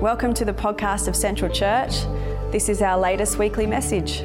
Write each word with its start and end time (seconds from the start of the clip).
Welcome 0.00 0.32
to 0.34 0.44
the 0.44 0.52
podcast 0.52 1.08
of 1.08 1.16
Central 1.16 1.52
Church. 1.52 2.04
This 2.52 2.68
is 2.68 2.82
our 2.82 2.96
latest 2.96 3.36
weekly 3.36 3.66
message. 3.66 4.20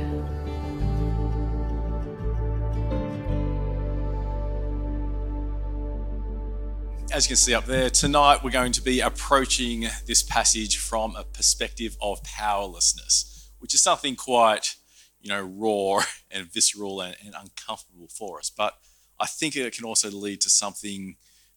As 7.12 7.26
you 7.26 7.30
can 7.30 7.38
see 7.38 7.56
up 7.56 7.66
there, 7.66 7.90
tonight 7.90 8.44
we're 8.44 8.52
going 8.52 8.72
to 8.74 8.84
be 8.84 9.00
approaching 9.00 9.88
this 10.06 10.22
passage 10.22 10.78
from 10.78 11.16
a 11.16 11.24
perspective 11.24 11.98
of 12.00 12.24
powerlessness, 12.24 13.50
which 13.58 13.74
is 13.74 13.82
something 13.82 14.16
quite, 14.16 14.76
you 15.22 15.30
know, 15.30 15.42
raw 15.42 16.04
and 16.30 16.54
visceral 16.54 17.02
and, 17.02 17.16
and 17.26 17.34
uncomfortable 17.34 18.10
for 18.16 18.38
us. 18.38 18.52
But 18.56 18.76
I 19.20 19.26
think 19.26 19.56
it 19.56 19.76
can 19.76 19.86
also 19.86 20.12
lead 20.12 20.40
to 20.42 20.52
something 20.52 21.16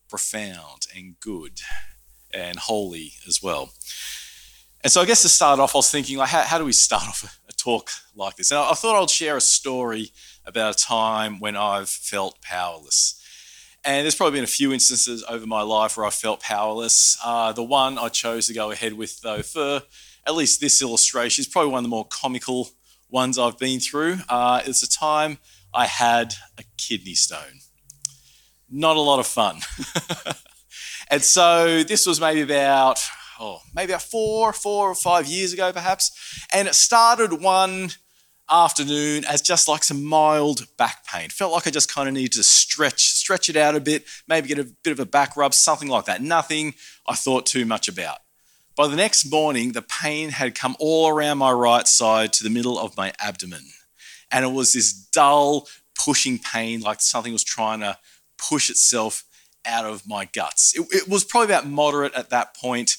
profound 0.09 0.87
and 0.97 1.21
good 1.21 1.61
and 2.33 2.59
holy 2.59 3.13
as 3.27 3.43
well. 3.43 3.73
And 4.83 4.93
so 4.93 5.01
I 5.01 5.05
guess 5.05 5.23
to 5.23 5.29
start 5.29 5.59
off, 5.59 5.75
I 5.75 5.79
was 5.79 5.91
thinking, 5.91 6.17
like, 6.17 6.29
how, 6.29 6.43
how 6.43 6.59
do 6.59 6.65
we 6.65 6.73
start 6.73 7.03
off 7.09 7.41
a, 7.49 7.53
talk 7.53 7.91
like 8.15 8.37
this? 8.37 8.51
And 8.51 8.61
I, 8.61 8.71
I 8.71 8.75
thought 8.75 9.03
I'd 9.03 9.11
share 9.11 9.37
a 9.37 9.41
story 9.41 10.13
about 10.45 10.81
a 10.81 10.85
time 10.85 11.41
when 11.41 11.57
I've 11.57 11.89
felt 11.89 12.41
powerless. 12.41 13.21
And 13.85 14.05
there's 14.05 14.15
probably 14.15 14.39
been 14.39 14.45
a 14.45 14.49
few 14.49 14.73
instances 14.73 15.25
over 15.29 15.47
my 15.47 15.63
life 15.63 15.97
where 15.97 16.07
I 16.07 16.11
felt 16.11 16.41
powerless. 16.41 17.17
Uh, 17.25 17.53
the 17.53 17.63
one 17.63 17.99
I 17.99 18.09
chose 18.09 18.47
to 18.49 18.55
go 18.55 18.71
ahead 18.71 18.95
with, 18.95 19.21
though, 19.21 19.43
for 19.43 19.83
at 20.27 20.35
least 20.35 20.61
this 20.61 20.83
illustration, 20.83 21.43
is 21.43 21.49
probably 21.49 21.71
one 21.71 21.79
of 21.79 21.85
the 21.85 21.89
more 21.89 22.07
comical 22.07 22.71
ones 23.09 23.39
I've 23.39 23.59
been 23.59 23.81
through. 23.81 24.19
Uh, 24.29 24.63
it's 24.65 24.83
a 24.83 24.89
time 24.89 25.39
I 25.73 25.87
had 25.87 26.35
a 26.59 26.65
kidney 26.77 27.15
stone. 27.15 27.61
Not 28.71 28.97
a 28.97 29.01
lot 29.01 29.21
of 29.21 29.27
fun. 29.27 29.61
and 31.11 31.23
so 31.23 31.83
this 31.83 32.07
was 32.07 32.21
maybe 32.21 32.41
about, 32.43 32.99
oh, 33.39 33.61
maybe 33.75 33.93
about 33.93 34.03
four, 34.03 34.53
four 34.53 34.91
or 34.91 34.95
five 34.95 35.27
years 35.27 35.53
ago, 35.53 35.73
perhaps. 35.73 36.11
And 36.53 36.67
it 36.69 36.75
started 36.75 37.41
one 37.41 37.91
afternoon 38.51 39.25
as 39.25 39.43
just 39.43 39.69
like 39.69 39.85
some 39.85 40.05
mild 40.05 40.67
back 40.77 41.05
pain. 41.07 41.29
Felt 41.31 41.53
like 41.53 41.67
I 41.67 41.71
just 41.71 41.93
kind 41.93 42.09
of 42.09 42.15
needed 42.15 42.33
to 42.33 42.43
stretch, 42.43 43.03
stretch 43.11 43.49
it 43.49 43.57
out 43.57 43.75
a 43.75 43.81
bit, 43.81 44.05
maybe 44.29 44.49
get 44.49 44.59
a 44.59 44.73
bit 44.83 44.93
of 44.93 45.01
a 45.01 45.07
back 45.07 45.37
rub, 45.37 45.55
something 45.55 45.89
like 45.89 46.05
that. 46.07 46.23
Nothing 46.23 46.75
I 47.07 47.15
thought 47.15 47.47
too 47.47 47.65
much 47.65 47.89
about. 47.89 48.19
By 48.77 48.89
the 48.89 48.97
next 48.97 49.31
morning, 49.31 49.73
the 49.73 49.83
pain 49.83 50.31
had 50.31 50.55
come 50.55 50.77
all 50.79 51.09
around 51.09 51.39
my 51.39 51.51
right 51.51 51.89
side 51.89 52.33
to 52.35 52.45
the 52.45 52.51
middle 52.51 52.79
of 52.79 52.97
my 52.97 53.13
abdomen. 53.19 53.63
And 54.31 54.45
it 54.45 54.53
was 54.53 54.73
this 54.73 54.93
dull, 54.93 55.67
pushing 55.95 56.39
pain, 56.39 56.81
like 56.81 57.01
something 57.01 57.33
was 57.33 57.45
trying 57.45 57.81
to 57.81 57.97
push 58.37 58.69
itself 58.69 59.25
out 59.67 59.85
of 59.85 60.07
my 60.07 60.27
guts. 60.27 60.77
It, 60.77 60.87
it 60.91 61.09
was 61.09 61.25
probably 61.25 61.53
about 61.53 61.67
moderate 61.67 62.15
at 62.15 62.31
that 62.31 62.57
point, 62.57 62.97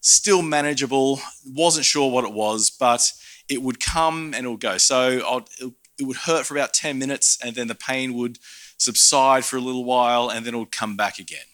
still 0.00 0.42
manageable. 0.42 1.20
Wasn't 1.46 1.84
sure 1.84 2.10
what 2.10 2.24
it 2.24 2.32
was, 2.32 2.70
but 2.70 3.12
it 3.48 3.62
would 3.62 3.80
come 3.80 4.34
and 4.34 4.46
it 4.46 4.48
would 4.48 4.60
go. 4.60 4.78
So 4.78 5.44
it, 5.60 5.72
it 5.98 6.04
would 6.04 6.16
hurt 6.16 6.46
for 6.46 6.54
about 6.54 6.74
10 6.74 6.98
minutes, 6.98 7.38
and 7.42 7.54
then 7.54 7.68
the 7.68 7.74
pain 7.74 8.14
would 8.14 8.38
subside 8.78 9.44
for 9.44 9.56
a 9.56 9.60
little 9.60 9.84
while, 9.84 10.30
and 10.30 10.44
then 10.44 10.54
it 10.54 10.58
would 10.58 10.72
come 10.72 10.96
back 10.96 11.18
again. 11.18 11.46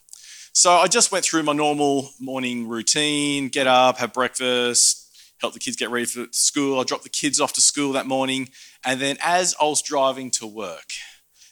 So 0.54 0.70
I 0.72 0.86
just 0.86 1.10
went 1.12 1.24
through 1.24 1.44
my 1.44 1.54
normal 1.54 2.10
morning 2.20 2.68
routine 2.68 3.48
get 3.48 3.66
up, 3.66 3.98
have 3.98 4.12
breakfast, 4.12 5.08
help 5.40 5.54
the 5.54 5.58
kids 5.58 5.76
get 5.76 5.90
ready 5.90 6.04
for 6.04 6.26
school. 6.30 6.78
I 6.78 6.84
dropped 6.84 7.04
the 7.04 7.10
kids 7.10 7.40
off 7.40 7.54
to 7.54 7.60
school 7.60 7.92
that 7.92 8.06
morning. 8.06 8.50
And 8.84 9.00
then 9.00 9.16
as 9.22 9.54
I 9.60 9.64
was 9.64 9.80
driving 9.80 10.30
to 10.32 10.46
work, 10.46 10.92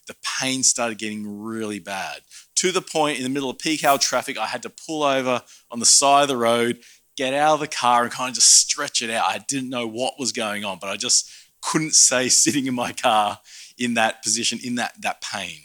the 0.06 0.17
pain 0.41 0.62
started 0.62 0.98
getting 0.98 1.42
really 1.42 1.78
bad 1.78 2.20
to 2.61 2.70
the 2.70 2.83
point 2.83 3.16
in 3.16 3.22
the 3.22 3.30
middle 3.30 3.48
of 3.48 3.58
peak 3.58 3.83
hour 3.84 3.97
traffic, 3.97 4.36
I 4.36 4.44
had 4.44 4.62
to 4.64 4.69
pull 4.70 5.03
over 5.03 5.42
on 5.70 5.78
the 5.78 5.86
side 5.86 6.25
of 6.25 6.28
the 6.28 6.36
road, 6.36 6.80
get 7.17 7.33
out 7.33 7.55
of 7.55 7.61
the 7.61 7.67
car, 7.67 8.02
and 8.02 8.12
kind 8.12 8.28
of 8.28 8.34
just 8.34 8.55
stretch 8.55 9.00
it 9.00 9.08
out. 9.08 9.25
I 9.25 9.39
didn't 9.39 9.70
know 9.70 9.86
what 9.86 10.19
was 10.19 10.30
going 10.30 10.62
on, 10.62 10.77
but 10.78 10.91
I 10.91 10.97
just 10.97 11.30
couldn't 11.62 11.94
stay 11.94 12.28
sitting 12.42 12.67
in 12.67 12.75
my 12.75 12.92
car 12.92 13.39
in 13.78 13.94
that 13.94 14.22
position, 14.22 14.58
in 14.62 14.74
that, 14.74 14.92
that 15.01 15.23
pain. 15.23 15.61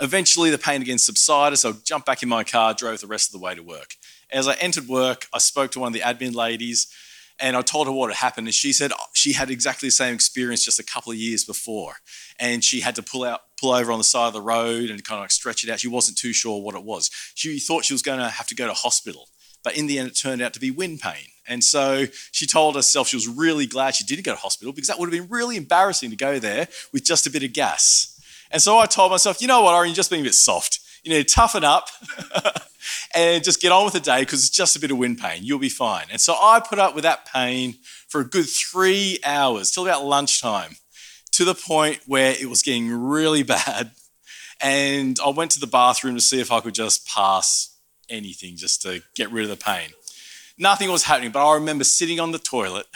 Eventually, 0.00 0.48
the 0.48 0.56
pain 0.56 0.80
again 0.80 0.96
subsided, 0.96 1.56
so 1.56 1.68
I 1.68 1.72
jumped 1.84 2.06
back 2.06 2.22
in 2.22 2.30
my 2.30 2.44
car, 2.44 2.72
drove 2.72 3.02
the 3.02 3.06
rest 3.06 3.28
of 3.28 3.38
the 3.38 3.44
way 3.44 3.54
to 3.54 3.62
work. 3.62 3.96
As 4.30 4.48
I 4.48 4.54
entered 4.54 4.88
work, 4.88 5.26
I 5.34 5.38
spoke 5.38 5.70
to 5.72 5.80
one 5.80 5.88
of 5.88 5.92
the 5.92 6.00
admin 6.00 6.34
ladies 6.34 6.88
and 7.40 7.56
I 7.56 7.62
told 7.62 7.88
her 7.88 7.92
what 7.92 8.10
had 8.10 8.16
happened. 8.16 8.46
And 8.46 8.54
she 8.54 8.72
said 8.72 8.92
she 9.12 9.32
had 9.32 9.50
exactly 9.50 9.88
the 9.88 9.92
same 9.92 10.14
experience 10.14 10.64
just 10.64 10.78
a 10.78 10.84
couple 10.84 11.12
of 11.12 11.18
years 11.18 11.44
before. 11.44 11.94
And 12.38 12.62
she 12.62 12.80
had 12.80 12.94
to 12.96 13.02
pull 13.02 13.24
out, 13.24 13.40
pull 13.64 13.72
over 13.72 13.92
on 13.92 13.98
the 13.98 14.04
side 14.04 14.26
of 14.26 14.34
the 14.34 14.42
road 14.42 14.90
and 14.90 15.02
kind 15.04 15.18
of 15.18 15.22
like 15.22 15.30
stretch 15.30 15.64
it 15.64 15.70
out. 15.70 15.80
She 15.80 15.88
wasn't 15.88 16.18
too 16.18 16.34
sure 16.34 16.60
what 16.60 16.74
it 16.74 16.84
was. 16.84 17.10
She 17.34 17.58
thought 17.58 17.84
she 17.84 17.94
was 17.94 18.02
going 18.02 18.18
to 18.18 18.28
have 18.28 18.46
to 18.48 18.54
go 18.54 18.66
to 18.66 18.74
hospital. 18.74 19.28
But 19.62 19.78
in 19.78 19.86
the 19.86 19.98
end, 19.98 20.08
it 20.08 20.12
turned 20.12 20.42
out 20.42 20.52
to 20.52 20.60
be 20.60 20.70
wind 20.70 21.00
pain. 21.00 21.28
And 21.48 21.64
so 21.64 22.04
she 22.30 22.46
told 22.46 22.76
herself 22.76 23.08
she 23.08 23.16
was 23.16 23.26
really 23.26 23.66
glad 23.66 23.94
she 23.94 24.04
didn't 24.04 24.26
go 24.26 24.32
to 24.32 24.40
hospital 24.40 24.72
because 24.72 24.88
that 24.88 24.98
would 24.98 25.10
have 25.10 25.18
been 25.18 25.30
really 25.30 25.56
embarrassing 25.56 26.10
to 26.10 26.16
go 26.16 26.38
there 26.38 26.68
with 26.92 27.04
just 27.04 27.26
a 27.26 27.30
bit 27.30 27.42
of 27.42 27.54
gas. 27.54 28.20
And 28.50 28.60
so 28.60 28.78
I 28.78 28.84
told 28.84 29.10
myself, 29.10 29.40
you 29.40 29.48
know 29.48 29.62
what, 29.62 29.74
Oran, 29.74 29.88
you're 29.88 29.96
just 29.96 30.10
being 30.10 30.22
a 30.22 30.24
bit 30.24 30.34
soft. 30.34 30.80
You 31.02 31.10
need 31.10 31.26
to 31.26 31.34
toughen 31.34 31.64
up 31.64 31.88
and 33.14 33.42
just 33.42 33.60
get 33.60 33.72
on 33.72 33.84
with 33.84 33.94
the 33.94 34.00
day 34.00 34.20
because 34.20 34.40
it's 34.40 34.54
just 34.54 34.76
a 34.76 34.80
bit 34.80 34.90
of 34.90 34.98
wind 34.98 35.18
pain. 35.18 35.40
You'll 35.42 35.58
be 35.58 35.70
fine. 35.70 36.06
And 36.10 36.20
so 36.20 36.34
I 36.34 36.60
put 36.60 36.78
up 36.78 36.94
with 36.94 37.04
that 37.04 37.26
pain 37.26 37.76
for 38.08 38.20
a 38.20 38.24
good 38.24 38.46
three 38.46 39.18
hours 39.24 39.70
till 39.70 39.86
about 39.86 40.04
lunchtime 40.04 40.76
to 41.34 41.44
the 41.44 41.54
point 41.54 42.00
where 42.06 42.30
it 42.30 42.48
was 42.48 42.62
getting 42.62 42.92
really 42.92 43.42
bad. 43.42 43.90
And 44.60 45.18
I 45.24 45.30
went 45.30 45.50
to 45.52 45.60
the 45.60 45.66
bathroom 45.66 46.14
to 46.14 46.20
see 46.20 46.40
if 46.40 46.52
I 46.52 46.60
could 46.60 46.74
just 46.74 47.08
pass 47.08 47.76
anything 48.08 48.56
just 48.56 48.82
to 48.82 49.02
get 49.14 49.30
rid 49.30 49.44
of 49.44 49.50
the 49.50 49.62
pain. 49.62 49.90
Nothing 50.56 50.90
was 50.90 51.02
happening, 51.02 51.32
but 51.32 51.44
I 51.44 51.54
remember 51.54 51.82
sitting 51.82 52.20
on 52.20 52.30
the 52.30 52.38
toilet 52.38 52.86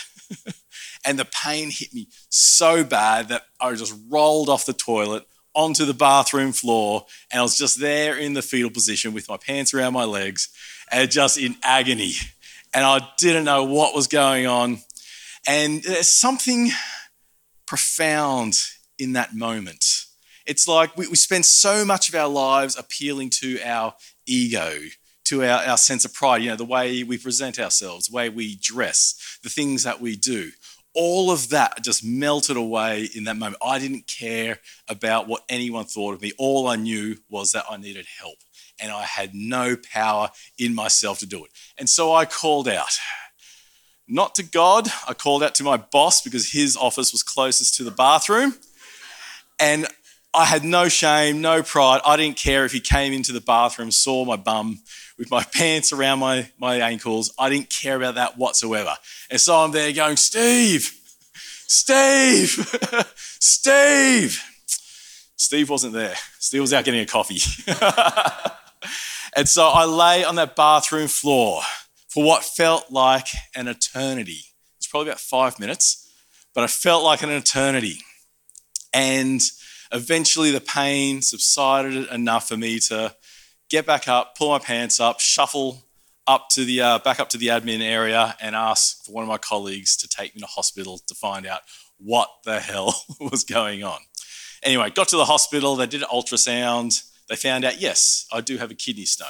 and 1.04 1.18
the 1.18 1.24
pain 1.24 1.70
hit 1.70 1.92
me 1.92 2.06
so 2.28 2.84
bad 2.84 3.28
that 3.28 3.46
I 3.60 3.74
just 3.74 3.94
rolled 4.08 4.48
off 4.48 4.66
the 4.66 4.72
toilet 4.72 5.26
onto 5.54 5.84
the 5.84 5.94
bathroom 5.94 6.52
floor 6.52 7.06
and 7.32 7.40
I 7.40 7.42
was 7.42 7.58
just 7.58 7.80
there 7.80 8.16
in 8.16 8.34
the 8.34 8.42
fetal 8.42 8.70
position 8.70 9.12
with 9.12 9.28
my 9.28 9.36
pants 9.36 9.74
around 9.74 9.94
my 9.94 10.04
legs 10.04 10.50
and 10.92 11.10
just 11.10 11.36
in 11.38 11.56
agony. 11.64 12.12
And 12.72 12.84
I 12.84 13.00
didn't 13.18 13.44
know 13.44 13.64
what 13.64 13.96
was 13.96 14.06
going 14.06 14.46
on. 14.46 14.78
And 15.48 15.82
there's 15.82 16.08
something 16.08 16.70
profound 17.68 18.54
in 18.98 19.12
that 19.12 19.34
moment. 19.34 20.06
It's 20.46 20.66
like 20.66 20.96
we, 20.96 21.06
we 21.06 21.16
spend 21.16 21.44
so 21.44 21.84
much 21.84 22.08
of 22.08 22.14
our 22.14 22.28
lives 22.28 22.78
appealing 22.78 23.30
to 23.40 23.60
our 23.62 23.94
ego, 24.26 24.78
to 25.24 25.44
our, 25.44 25.62
our 25.64 25.76
sense 25.76 26.06
of 26.06 26.14
pride, 26.14 26.42
you 26.42 26.48
know, 26.48 26.56
the 26.56 26.64
way 26.64 27.02
we 27.02 27.18
present 27.18 27.58
ourselves, 27.58 28.06
the 28.06 28.16
way 28.16 28.30
we 28.30 28.56
dress, 28.56 29.38
the 29.42 29.50
things 29.50 29.82
that 29.82 30.00
we 30.00 30.16
do 30.16 30.50
all 30.94 31.30
of 31.30 31.50
that 31.50 31.80
just 31.84 32.04
melted 32.04 32.56
away 32.56 33.08
in 33.14 33.22
that 33.22 33.36
moment. 33.36 33.62
I 33.64 33.78
didn't 33.78 34.08
care 34.08 34.58
about 34.88 35.28
what 35.28 35.44
anyone 35.48 35.84
thought 35.84 36.14
of 36.14 36.20
me. 36.20 36.32
All 36.38 36.66
I 36.66 36.74
knew 36.74 37.18
was 37.30 37.52
that 37.52 37.66
I 37.70 37.76
needed 37.76 38.06
help 38.18 38.38
and 38.80 38.90
I 38.90 39.04
had 39.04 39.32
no 39.32 39.76
power 39.76 40.30
in 40.58 40.74
myself 40.74 41.20
to 41.20 41.26
do 41.26 41.44
it. 41.44 41.52
And 41.78 41.88
so 41.88 42.12
I 42.12 42.24
called 42.24 42.66
out. 42.66 42.98
Not 44.10 44.34
to 44.36 44.42
God, 44.42 44.88
I 45.06 45.12
called 45.12 45.42
out 45.42 45.54
to 45.56 45.62
my 45.62 45.76
boss 45.76 46.22
because 46.22 46.52
his 46.52 46.78
office 46.78 47.12
was 47.12 47.22
closest 47.22 47.74
to 47.76 47.84
the 47.84 47.90
bathroom. 47.90 48.54
And 49.60 49.86
I 50.32 50.46
had 50.46 50.64
no 50.64 50.88
shame, 50.88 51.42
no 51.42 51.62
pride. 51.62 52.00
I 52.06 52.16
didn't 52.16 52.38
care 52.38 52.64
if 52.64 52.72
he 52.72 52.80
came 52.80 53.12
into 53.12 53.32
the 53.32 53.40
bathroom, 53.42 53.90
saw 53.90 54.24
my 54.24 54.36
bum 54.36 54.80
with 55.18 55.30
my 55.30 55.42
pants 55.54 55.92
around 55.92 56.20
my, 56.20 56.50
my 56.58 56.76
ankles. 56.76 57.34
I 57.38 57.50
didn't 57.50 57.68
care 57.68 57.96
about 57.96 58.14
that 58.14 58.38
whatsoever. 58.38 58.94
And 59.30 59.38
so 59.38 59.56
I'm 59.56 59.72
there 59.72 59.92
going, 59.92 60.16
Steve, 60.16 60.90
Steve, 61.66 62.48
Steve. 63.16 64.42
Steve 65.36 65.68
wasn't 65.68 65.92
there. 65.92 66.14
Steve 66.38 66.62
was 66.62 66.72
out 66.72 66.84
getting 66.84 67.00
a 67.00 67.06
coffee. 67.06 67.40
and 69.36 69.46
so 69.46 69.68
I 69.68 69.84
lay 69.84 70.24
on 70.24 70.36
that 70.36 70.56
bathroom 70.56 71.08
floor 71.08 71.60
for 72.18 72.24
what 72.24 72.42
felt 72.42 72.90
like 72.90 73.28
an 73.54 73.68
eternity. 73.68 74.32
It 74.32 74.80
was 74.80 74.88
probably 74.88 75.10
about 75.10 75.20
five 75.20 75.60
minutes, 75.60 76.10
but 76.52 76.64
it 76.64 76.70
felt 76.70 77.04
like 77.04 77.22
an 77.22 77.30
eternity. 77.30 78.00
And 78.92 79.40
eventually 79.92 80.50
the 80.50 80.60
pain 80.60 81.22
subsided 81.22 82.08
enough 82.08 82.48
for 82.48 82.56
me 82.56 82.80
to 82.88 83.14
get 83.70 83.86
back 83.86 84.08
up, 84.08 84.36
pull 84.36 84.48
my 84.48 84.58
pants 84.58 84.98
up, 84.98 85.20
shuffle 85.20 85.84
up 86.26 86.48
to 86.54 86.64
the 86.64 86.80
uh, 86.80 86.98
back 86.98 87.20
up 87.20 87.28
to 87.28 87.38
the 87.38 87.46
admin 87.46 87.82
area, 87.82 88.34
and 88.40 88.56
ask 88.56 89.04
for 89.04 89.12
one 89.12 89.22
of 89.22 89.28
my 89.28 89.38
colleagues 89.38 89.96
to 89.98 90.08
take 90.08 90.34
me 90.34 90.40
to 90.40 90.46
hospital 90.48 90.98
to 91.06 91.14
find 91.14 91.46
out 91.46 91.60
what 91.98 92.28
the 92.42 92.58
hell 92.58 93.00
was 93.20 93.44
going 93.44 93.84
on. 93.84 94.00
Anyway, 94.64 94.90
got 94.90 95.06
to 95.06 95.16
the 95.16 95.24
hospital. 95.24 95.76
They 95.76 95.86
did 95.86 96.02
an 96.02 96.08
ultrasound. 96.12 97.00
They 97.28 97.36
found 97.36 97.64
out 97.64 97.80
yes, 97.80 98.26
I 98.32 98.40
do 98.40 98.56
have 98.56 98.72
a 98.72 98.74
kidney 98.74 99.04
stone. 99.04 99.28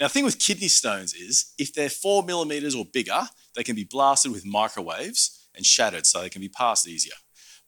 Now, 0.00 0.06
the 0.06 0.14
thing 0.14 0.24
with 0.24 0.38
kidney 0.38 0.68
stones 0.68 1.12
is 1.12 1.52
if 1.58 1.74
they're 1.74 1.90
four 1.90 2.22
millimeters 2.22 2.74
or 2.74 2.86
bigger, 2.86 3.28
they 3.54 3.62
can 3.62 3.76
be 3.76 3.84
blasted 3.84 4.32
with 4.32 4.46
microwaves 4.46 5.46
and 5.54 5.66
shattered, 5.66 6.06
so 6.06 6.22
they 6.22 6.30
can 6.30 6.40
be 6.40 6.48
passed 6.48 6.88
easier. 6.88 7.12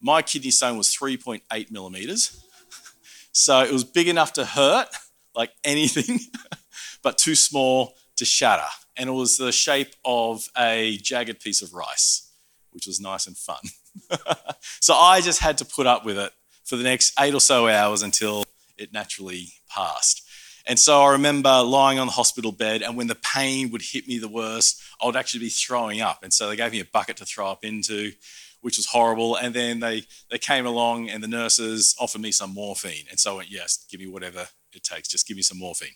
My 0.00 0.22
kidney 0.22 0.50
stone 0.50 0.78
was 0.78 0.88
3.8 0.88 1.70
millimeters, 1.70 2.42
so 3.32 3.60
it 3.60 3.70
was 3.70 3.84
big 3.84 4.08
enough 4.08 4.32
to 4.34 4.46
hurt, 4.46 4.88
like 5.34 5.52
anything, 5.62 6.20
but 7.02 7.18
too 7.18 7.34
small 7.34 7.96
to 8.16 8.24
shatter. 8.24 8.68
and 8.96 9.10
it 9.10 9.12
was 9.12 9.36
the 9.36 9.52
shape 9.52 9.94
of 10.04 10.48
a 10.56 10.96
jagged 11.02 11.40
piece 11.40 11.60
of 11.60 11.74
rice, 11.74 12.30
which 12.70 12.86
was 12.86 12.98
nice 12.98 13.26
and 13.26 13.36
fun. 13.36 13.62
so 14.80 14.94
I 14.94 15.20
just 15.20 15.40
had 15.40 15.58
to 15.58 15.66
put 15.66 15.86
up 15.86 16.04
with 16.04 16.18
it 16.18 16.32
for 16.64 16.76
the 16.76 16.82
next 16.82 17.12
eight 17.20 17.34
or 17.34 17.40
so 17.40 17.68
hours 17.68 18.02
until 18.02 18.44
it 18.78 18.92
naturally 18.92 19.48
passed. 19.68 20.26
And 20.66 20.78
so 20.78 21.02
I 21.02 21.12
remember 21.12 21.62
lying 21.62 21.98
on 21.98 22.06
the 22.06 22.12
hospital 22.12 22.52
bed, 22.52 22.82
and 22.82 22.96
when 22.96 23.08
the 23.08 23.16
pain 23.16 23.70
would 23.70 23.82
hit 23.82 24.06
me 24.06 24.18
the 24.18 24.28
worst, 24.28 24.80
I 25.00 25.06
would 25.06 25.16
actually 25.16 25.40
be 25.40 25.48
throwing 25.48 26.00
up. 26.00 26.22
And 26.22 26.32
so 26.32 26.48
they 26.48 26.56
gave 26.56 26.72
me 26.72 26.80
a 26.80 26.84
bucket 26.84 27.16
to 27.18 27.24
throw 27.24 27.48
up 27.48 27.64
into, 27.64 28.12
which 28.60 28.76
was 28.76 28.86
horrible. 28.86 29.36
And 29.36 29.54
then 29.54 29.80
they, 29.80 30.04
they 30.30 30.38
came 30.38 30.66
along, 30.66 31.10
and 31.10 31.22
the 31.22 31.28
nurses 31.28 31.96
offered 31.98 32.20
me 32.20 32.30
some 32.30 32.54
morphine. 32.54 33.06
And 33.10 33.18
so 33.18 33.34
I 33.34 33.36
went, 33.38 33.50
Yes, 33.50 33.84
give 33.90 34.00
me 34.00 34.06
whatever 34.06 34.46
it 34.72 34.84
takes, 34.84 35.08
just 35.08 35.26
give 35.26 35.36
me 35.36 35.42
some 35.42 35.58
morphine. 35.58 35.94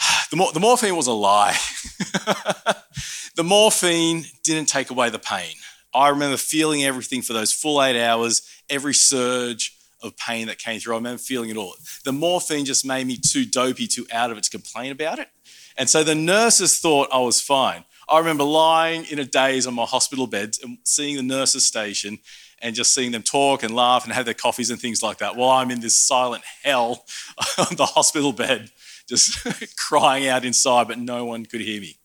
The, 0.30 0.36
mor- 0.36 0.52
the 0.52 0.58
morphine 0.58 0.96
was 0.96 1.06
a 1.06 1.12
lie. 1.12 1.56
the 3.36 3.44
morphine 3.44 4.24
didn't 4.42 4.68
take 4.68 4.90
away 4.90 5.08
the 5.08 5.20
pain. 5.20 5.54
I 5.94 6.08
remember 6.08 6.36
feeling 6.36 6.84
everything 6.84 7.22
for 7.22 7.32
those 7.32 7.52
full 7.52 7.80
eight 7.80 7.96
hours, 7.96 8.42
every 8.68 8.92
surge 8.92 9.75
of 10.02 10.16
pain 10.16 10.46
that 10.46 10.58
came 10.58 10.80
through. 10.80 10.94
I 10.94 10.98
remember 10.98 11.18
feeling 11.18 11.50
it 11.50 11.56
all. 11.56 11.74
The 12.04 12.12
morphine 12.12 12.64
just 12.64 12.84
made 12.84 13.06
me 13.06 13.16
too 13.16 13.44
dopey, 13.44 13.86
too 13.86 14.06
out 14.12 14.30
of 14.30 14.38
it 14.38 14.44
to 14.44 14.50
complain 14.50 14.92
about 14.92 15.18
it. 15.18 15.28
And 15.76 15.88
so 15.88 16.02
the 16.02 16.14
nurses 16.14 16.78
thought 16.78 17.08
I 17.12 17.20
was 17.20 17.40
fine. 17.40 17.84
I 18.08 18.18
remember 18.18 18.44
lying 18.44 19.04
in 19.06 19.18
a 19.18 19.24
daze 19.24 19.66
on 19.66 19.74
my 19.74 19.84
hospital 19.84 20.26
bed 20.26 20.54
and 20.62 20.78
seeing 20.84 21.16
the 21.16 21.22
nurses 21.22 21.66
station 21.66 22.18
and 22.60 22.74
just 22.74 22.94
seeing 22.94 23.12
them 23.12 23.22
talk 23.22 23.62
and 23.62 23.74
laugh 23.74 24.04
and 24.04 24.12
have 24.12 24.24
their 24.24 24.34
coffees 24.34 24.70
and 24.70 24.80
things 24.80 25.02
like 25.02 25.18
that 25.18 25.36
while 25.36 25.50
I'm 25.50 25.70
in 25.70 25.80
this 25.80 25.96
silent 25.96 26.44
hell 26.62 27.04
on 27.58 27.76
the 27.76 27.86
hospital 27.86 28.32
bed, 28.32 28.70
just 29.08 29.44
crying 29.76 30.28
out 30.28 30.44
inside, 30.44 30.88
but 30.88 30.98
no 30.98 31.24
one 31.24 31.44
could 31.46 31.60
hear 31.60 31.80
me. 31.80 31.96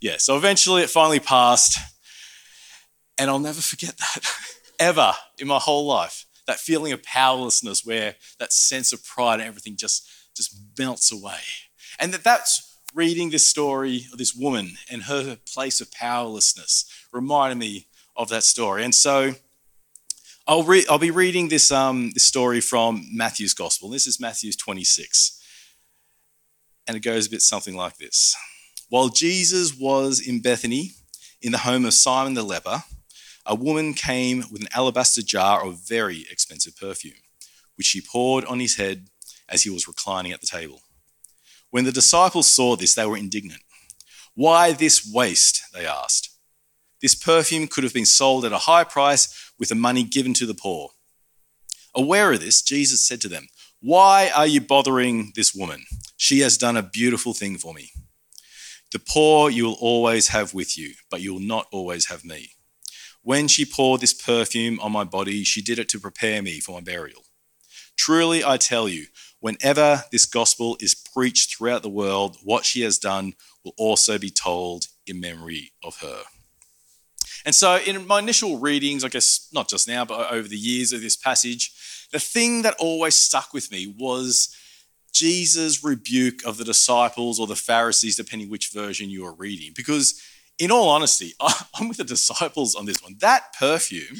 Yeah, 0.00 0.16
so 0.18 0.36
eventually 0.36 0.82
it 0.82 0.90
finally 0.90 1.20
passed. 1.20 1.78
And 3.16 3.28
I'll 3.28 3.40
never 3.40 3.60
forget 3.60 3.96
that 3.96 4.20
ever 4.78 5.12
in 5.38 5.48
my 5.48 5.58
whole 5.58 5.86
life 5.86 6.26
that 6.48 6.58
feeling 6.58 6.92
of 6.92 7.02
powerlessness 7.02 7.84
where 7.84 8.16
that 8.40 8.52
sense 8.52 8.92
of 8.92 9.04
pride 9.04 9.38
and 9.38 9.46
everything 9.46 9.76
just, 9.76 10.08
just 10.34 10.56
melts 10.78 11.12
away. 11.12 11.38
And 12.00 12.12
that 12.12 12.24
that's 12.24 12.78
reading 12.94 13.28
this 13.30 13.46
story 13.46 14.06
of 14.10 14.18
this 14.18 14.34
woman 14.34 14.72
and 14.90 15.02
her 15.02 15.36
place 15.46 15.80
of 15.82 15.92
powerlessness 15.92 16.90
reminded 17.12 17.58
me 17.58 17.86
of 18.16 18.30
that 18.30 18.44
story. 18.44 18.82
And 18.82 18.94
so 18.94 19.34
I'll, 20.46 20.62
re- 20.62 20.86
I'll 20.88 20.98
be 20.98 21.10
reading 21.10 21.48
this, 21.48 21.70
um, 21.70 22.12
this 22.14 22.26
story 22.26 22.62
from 22.62 23.06
Matthew's 23.12 23.52
Gospel. 23.52 23.90
This 23.90 24.06
is 24.06 24.18
Matthew's 24.18 24.56
26. 24.56 25.38
And 26.86 26.96
it 26.96 27.00
goes 27.00 27.26
a 27.26 27.30
bit 27.30 27.42
something 27.42 27.76
like 27.76 27.98
this 27.98 28.34
While 28.88 29.10
Jesus 29.10 29.78
was 29.78 30.18
in 30.26 30.40
Bethany, 30.40 30.92
in 31.42 31.52
the 31.52 31.58
home 31.58 31.84
of 31.84 31.92
Simon 31.92 32.32
the 32.32 32.42
leper, 32.42 32.84
a 33.48 33.54
woman 33.54 33.94
came 33.94 34.44
with 34.52 34.60
an 34.60 34.68
alabaster 34.74 35.22
jar 35.22 35.64
of 35.64 35.88
very 35.88 36.26
expensive 36.30 36.76
perfume, 36.76 37.14
which 37.76 37.86
she 37.86 38.02
poured 38.02 38.44
on 38.44 38.60
his 38.60 38.76
head 38.76 39.08
as 39.48 39.62
he 39.62 39.70
was 39.70 39.88
reclining 39.88 40.32
at 40.32 40.42
the 40.42 40.46
table. 40.46 40.82
When 41.70 41.84
the 41.84 41.92
disciples 41.92 42.46
saw 42.46 42.76
this, 42.76 42.94
they 42.94 43.06
were 43.06 43.16
indignant. 43.16 43.62
Why 44.34 44.72
this 44.72 45.10
waste? 45.10 45.62
They 45.72 45.86
asked. 45.86 46.28
This 47.00 47.14
perfume 47.14 47.68
could 47.68 47.84
have 47.84 47.94
been 47.94 48.04
sold 48.04 48.44
at 48.44 48.52
a 48.52 48.58
high 48.58 48.84
price 48.84 49.52
with 49.58 49.70
the 49.70 49.74
money 49.74 50.04
given 50.04 50.34
to 50.34 50.46
the 50.46 50.54
poor. 50.54 50.90
Aware 51.94 52.34
of 52.34 52.40
this, 52.40 52.60
Jesus 52.60 53.06
said 53.06 53.20
to 53.22 53.28
them, 53.28 53.46
Why 53.80 54.30
are 54.36 54.46
you 54.46 54.60
bothering 54.60 55.32
this 55.34 55.54
woman? 55.54 55.84
She 56.18 56.40
has 56.40 56.58
done 56.58 56.76
a 56.76 56.82
beautiful 56.82 57.32
thing 57.32 57.56
for 57.56 57.72
me. 57.72 57.92
The 58.92 58.98
poor 58.98 59.48
you 59.48 59.64
will 59.64 59.78
always 59.80 60.28
have 60.28 60.52
with 60.52 60.76
you, 60.76 60.94
but 61.10 61.22
you 61.22 61.32
will 61.32 61.40
not 61.40 61.66
always 61.72 62.06
have 62.06 62.24
me. 62.24 62.50
When 63.28 63.46
she 63.46 63.66
poured 63.66 64.00
this 64.00 64.14
perfume 64.14 64.80
on 64.80 64.90
my 64.92 65.04
body, 65.04 65.44
she 65.44 65.60
did 65.60 65.78
it 65.78 65.90
to 65.90 66.00
prepare 66.00 66.40
me 66.40 66.60
for 66.60 66.72
my 66.72 66.80
burial. 66.80 67.26
Truly, 67.94 68.42
I 68.42 68.56
tell 68.56 68.88
you, 68.88 69.08
whenever 69.38 70.04
this 70.10 70.24
gospel 70.24 70.78
is 70.80 70.94
preached 70.94 71.54
throughout 71.54 71.82
the 71.82 71.90
world, 71.90 72.38
what 72.42 72.64
she 72.64 72.80
has 72.80 72.96
done 72.96 73.34
will 73.62 73.74
also 73.76 74.16
be 74.16 74.30
told 74.30 74.86
in 75.06 75.20
memory 75.20 75.72
of 75.84 75.98
her. 75.98 76.22
And 77.44 77.54
so, 77.54 77.76
in 77.76 78.06
my 78.06 78.20
initial 78.20 78.60
readings, 78.60 79.04
I 79.04 79.08
guess 79.08 79.50
not 79.52 79.68
just 79.68 79.86
now, 79.86 80.06
but 80.06 80.32
over 80.32 80.48
the 80.48 80.56
years 80.56 80.94
of 80.94 81.02
this 81.02 81.14
passage, 81.14 82.08
the 82.10 82.18
thing 82.18 82.62
that 82.62 82.76
always 82.78 83.14
stuck 83.14 83.52
with 83.52 83.70
me 83.70 83.94
was 83.98 84.56
Jesus' 85.12 85.84
rebuke 85.84 86.46
of 86.46 86.56
the 86.56 86.64
disciples 86.64 87.38
or 87.38 87.46
the 87.46 87.56
Pharisees, 87.56 88.16
depending 88.16 88.48
which 88.48 88.72
version 88.72 89.10
you 89.10 89.26
are 89.26 89.34
reading. 89.34 89.74
Because 89.76 90.18
in 90.58 90.70
all 90.70 90.88
honesty, 90.88 91.34
I'm 91.74 91.88
with 91.88 91.98
the 91.98 92.04
disciples 92.04 92.74
on 92.74 92.86
this 92.86 93.02
one. 93.02 93.16
That 93.20 93.54
perfume 93.58 94.18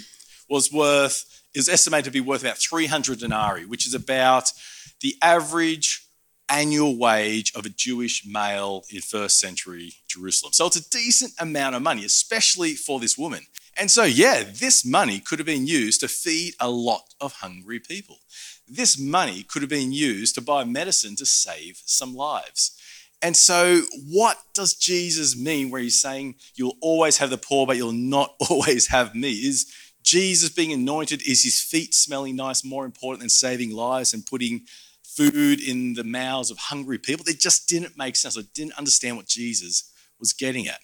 was 0.49 0.73
worth, 0.73 1.43
is 1.55 1.69
estimated 1.69 2.05
to 2.07 2.11
be 2.11 2.21
worth 2.21 2.43
about 2.43 2.59
300 2.59 3.19
denarii, 3.19 3.65
which 3.65 3.87
is 3.87 3.95
about 3.95 4.53
the 5.01 5.17
average 5.23 6.05
annual 6.49 6.97
wage 6.97 7.53
of 7.55 7.67
a 7.67 7.71
Jewish 7.71 8.25
male 8.27 8.85
in 8.91 9.01
first 9.01 9.39
century 9.39 9.93
Jerusalem. 10.09 10.53
So 10.53 10.67
it's 10.67 10.77
a 10.77 10.91
decent 10.91 11.33
amount 11.39 11.77
of 11.77 11.83
money, 11.83 12.05
especially 12.05 12.75
for 12.75 13.01
this 13.01 13.19
woman. 13.19 13.43
And 13.77 13.91
so, 13.91 14.05
yeah, 14.05 14.43
this 14.43 14.85
money 14.85 15.21
could 15.21 15.39
have 15.39 15.47
been 15.47 15.67
used 15.67 16.01
to 16.01 16.09
feed 16.09 16.55
a 16.59 16.71
lot 16.71 17.15
of 17.21 17.35
hungry 17.35 17.79
people. 17.79 18.19
This 18.67 18.99
money 18.99 19.45
could 19.45 19.63
have 19.63 19.69
been 19.69 19.93
used 19.93 20.35
to 20.35 20.41
buy 20.41 20.65
medicine 20.65 21.17
to 21.17 21.27
save 21.27 21.81
some 21.85 22.15
lives. 22.15 22.78
And 23.21 23.37
so, 23.37 23.83
what 24.07 24.39
does 24.55 24.75
Jesus 24.75 25.37
mean 25.37 25.71
where 25.71 25.81
he's 25.81 26.01
saying, 26.01 26.37
You'll 26.55 26.77
always 26.81 27.19
have 27.19 27.31
the 27.31 27.39
poor, 27.39 27.67
but 27.67 27.77
you'll 27.77 27.93
not 27.93 28.35
always 28.51 28.89
have 28.89 29.15
me? 29.15 29.33
Is 29.33 29.73
Jesus 30.03 30.51
being 30.51 30.73
anointed, 30.73 31.23
is 31.23 31.43
his 31.43 31.61
feet 31.61 31.95
smelling 31.95 32.37
nice 32.37 32.65
more 32.65 32.85
important 32.85 33.21
than 33.21 33.29
saving 33.29 33.73
lives 33.73 34.15
and 34.15 34.25
putting 34.25 34.63
food 35.03 35.61
in 35.61 35.95
the 35.95 36.05
mouths 36.05 36.51
of 36.51 36.59
hungry 36.59 36.99
people? 36.99 37.27
It 37.29 37.41
just 37.41 37.69
didn't 37.69 37.99
make 37.99 38.17
sense. 38.17 38.39
I 38.39 38.43
didn't 38.55 38.79
understand 38.79 39.17
what 39.17 39.27
Jesus 39.27 39.93
was 40.21 40.33
getting 40.33 40.69
at. 40.69 40.81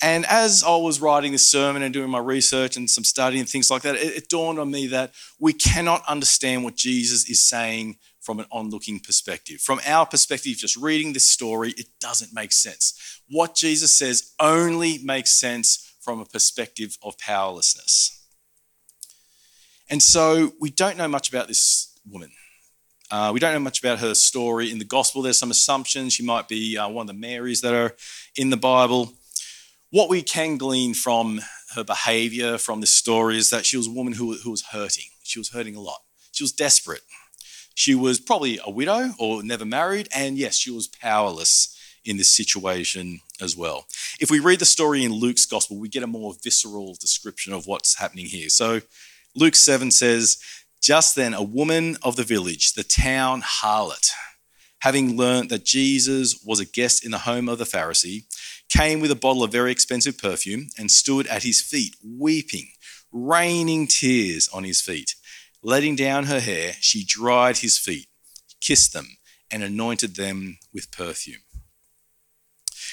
And 0.00 0.24
as 0.26 0.64
I 0.64 0.76
was 0.76 1.00
writing 1.00 1.30
this 1.30 1.48
sermon 1.48 1.82
and 1.82 1.94
doing 1.94 2.10
my 2.10 2.18
research 2.18 2.76
and 2.76 2.90
some 2.90 3.04
study 3.04 3.38
and 3.38 3.48
things 3.48 3.70
like 3.70 3.82
that, 3.82 3.94
it, 3.94 4.16
it 4.16 4.28
dawned 4.28 4.58
on 4.58 4.70
me 4.70 4.88
that 4.88 5.12
we 5.38 5.52
cannot 5.52 6.04
understand 6.08 6.64
what 6.64 6.74
Jesus 6.74 7.28
is 7.30 7.42
saying 7.42 7.98
from 8.22 8.38
an 8.38 8.46
onlooking 8.50 9.00
perspective. 9.00 9.60
From 9.60 9.80
our 9.86 10.06
perspective, 10.06 10.56
just 10.56 10.76
reading 10.76 11.12
this 11.12 11.28
story, 11.28 11.74
it 11.76 11.88
doesn't 12.00 12.32
make 12.32 12.52
sense. 12.52 13.20
What 13.28 13.54
Jesus 13.54 13.96
says 13.98 14.32
only 14.40 14.98
makes 15.02 15.32
sense 15.32 15.94
from 16.00 16.20
a 16.20 16.24
perspective 16.24 16.96
of 17.02 17.18
powerlessness. 17.18 18.26
And 19.90 20.02
so 20.02 20.52
we 20.60 20.70
don't 20.70 20.96
know 20.96 21.08
much 21.08 21.28
about 21.28 21.48
this 21.48 21.98
woman. 22.08 22.30
Uh, 23.10 23.30
we 23.34 23.40
don't 23.40 23.52
know 23.52 23.60
much 23.60 23.80
about 23.80 23.98
her 23.98 24.14
story 24.14 24.70
in 24.70 24.78
the 24.78 24.86
gospel. 24.86 25.20
There's 25.20 25.36
some 25.36 25.50
assumptions. 25.50 26.14
She 26.14 26.24
might 26.24 26.48
be 26.48 26.78
uh, 26.78 26.88
one 26.88 27.02
of 27.02 27.14
the 27.14 27.20
Marys 27.20 27.60
that 27.60 27.74
are 27.74 27.94
in 28.36 28.48
the 28.48 28.56
Bible. 28.56 29.12
What 29.90 30.08
we 30.08 30.22
can 30.22 30.56
glean 30.56 30.94
from 30.94 31.42
her 31.74 31.84
behavior, 31.84 32.56
from 32.56 32.80
this 32.80 32.94
story, 32.94 33.36
is 33.36 33.50
that 33.50 33.66
she 33.66 33.76
was 33.76 33.86
a 33.86 33.90
woman 33.90 34.14
who, 34.14 34.34
who 34.38 34.50
was 34.50 34.62
hurting. 34.62 35.04
She 35.22 35.38
was 35.38 35.50
hurting 35.50 35.76
a 35.76 35.80
lot. 35.80 36.00
She 36.32 36.42
was 36.42 36.52
desperate. 36.52 37.02
She 37.74 37.94
was 37.94 38.20
probably 38.20 38.58
a 38.64 38.70
widow 38.70 39.10
or 39.18 39.42
never 39.42 39.64
married, 39.64 40.08
and 40.14 40.36
yes, 40.36 40.56
she 40.56 40.70
was 40.70 40.88
powerless 40.88 41.76
in 42.04 42.16
this 42.16 42.34
situation 42.34 43.20
as 43.40 43.56
well. 43.56 43.86
If 44.20 44.30
we 44.30 44.40
read 44.40 44.58
the 44.58 44.64
story 44.64 45.04
in 45.04 45.12
Luke's 45.12 45.46
gospel, 45.46 45.78
we 45.78 45.88
get 45.88 46.02
a 46.02 46.08
more 46.08 46.34
visceral 46.42 46.96
description 47.00 47.52
of 47.52 47.66
what's 47.66 47.98
happening 47.98 48.26
here. 48.26 48.48
So 48.48 48.80
Luke 49.34 49.54
7 49.54 49.90
says, 49.90 50.38
Just 50.82 51.14
then 51.14 51.34
a 51.34 51.42
woman 51.42 51.96
of 52.02 52.16
the 52.16 52.24
village, 52.24 52.72
the 52.72 52.82
town 52.82 53.42
harlot, 53.42 54.10
having 54.80 55.16
learnt 55.16 55.48
that 55.50 55.64
Jesus 55.64 56.42
was 56.44 56.60
a 56.60 56.64
guest 56.64 57.04
in 57.04 57.12
the 57.12 57.18
home 57.18 57.48
of 57.48 57.58
the 57.58 57.64
Pharisee, 57.64 58.24
came 58.68 59.00
with 59.00 59.10
a 59.10 59.16
bottle 59.16 59.44
of 59.44 59.52
very 59.52 59.70
expensive 59.70 60.18
perfume 60.18 60.68
and 60.78 60.90
stood 60.90 61.26
at 61.28 61.42
his 61.42 61.60
feet, 61.60 61.94
weeping, 62.04 62.68
raining 63.12 63.86
tears 63.86 64.48
on 64.52 64.64
his 64.64 64.80
feet. 64.80 65.14
Letting 65.62 65.96
down 65.96 66.24
her 66.24 66.40
hair, 66.40 66.72
she 66.80 67.04
dried 67.04 67.58
his 67.58 67.78
feet, 67.78 68.08
kissed 68.60 68.92
them, 68.92 69.16
and 69.50 69.62
anointed 69.62 70.16
them 70.16 70.58
with 70.72 70.90
perfume. 70.90 71.42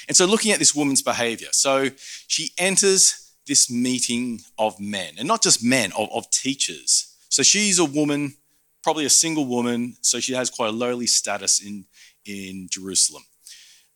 And 0.06 0.16
so, 0.16 0.24
looking 0.26 0.52
at 0.52 0.58
this 0.58 0.74
woman's 0.74 1.02
behavior, 1.02 1.48
so 1.52 1.88
she 2.26 2.50
enters 2.58 3.34
this 3.46 3.70
meeting 3.70 4.40
of 4.58 4.78
men, 4.78 5.14
and 5.18 5.26
not 5.26 5.42
just 5.42 5.64
men, 5.64 5.92
of, 5.98 6.08
of 6.12 6.30
teachers. 6.30 7.14
So, 7.28 7.42
she's 7.42 7.78
a 7.78 7.84
woman, 7.84 8.34
probably 8.82 9.04
a 9.04 9.10
single 9.10 9.46
woman, 9.46 9.96
so 10.00 10.20
she 10.20 10.34
has 10.34 10.50
quite 10.50 10.68
a 10.68 10.72
lowly 10.72 11.06
status 11.06 11.60
in, 11.60 11.86
in 12.24 12.68
Jerusalem. 12.70 13.24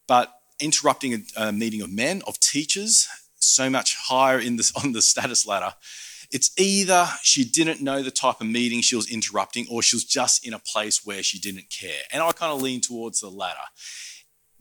But 0.06 0.32
interrupting 0.60 1.14
a, 1.14 1.48
a 1.48 1.52
meeting 1.52 1.80
of 1.80 1.90
men, 1.90 2.22
of 2.26 2.40
teachers, 2.40 3.08
so 3.38 3.70
much 3.70 3.96
higher 3.96 4.38
in 4.38 4.56
this, 4.56 4.72
on 4.84 4.92
the 4.92 5.02
status 5.02 5.46
ladder, 5.46 5.74
it's 6.34 6.50
either 6.58 7.06
she 7.22 7.44
didn't 7.44 7.80
know 7.80 8.02
the 8.02 8.10
type 8.10 8.40
of 8.40 8.48
meeting 8.48 8.80
she 8.80 8.96
was 8.96 9.08
interrupting 9.08 9.68
or 9.70 9.82
she 9.82 9.94
was 9.94 10.04
just 10.04 10.44
in 10.44 10.52
a 10.52 10.58
place 10.58 11.06
where 11.06 11.22
she 11.22 11.38
didn't 11.38 11.70
care. 11.70 12.02
And 12.12 12.24
I 12.24 12.32
kind 12.32 12.52
of 12.52 12.60
lean 12.60 12.80
towards 12.80 13.20
the 13.20 13.28
latter. 13.28 13.60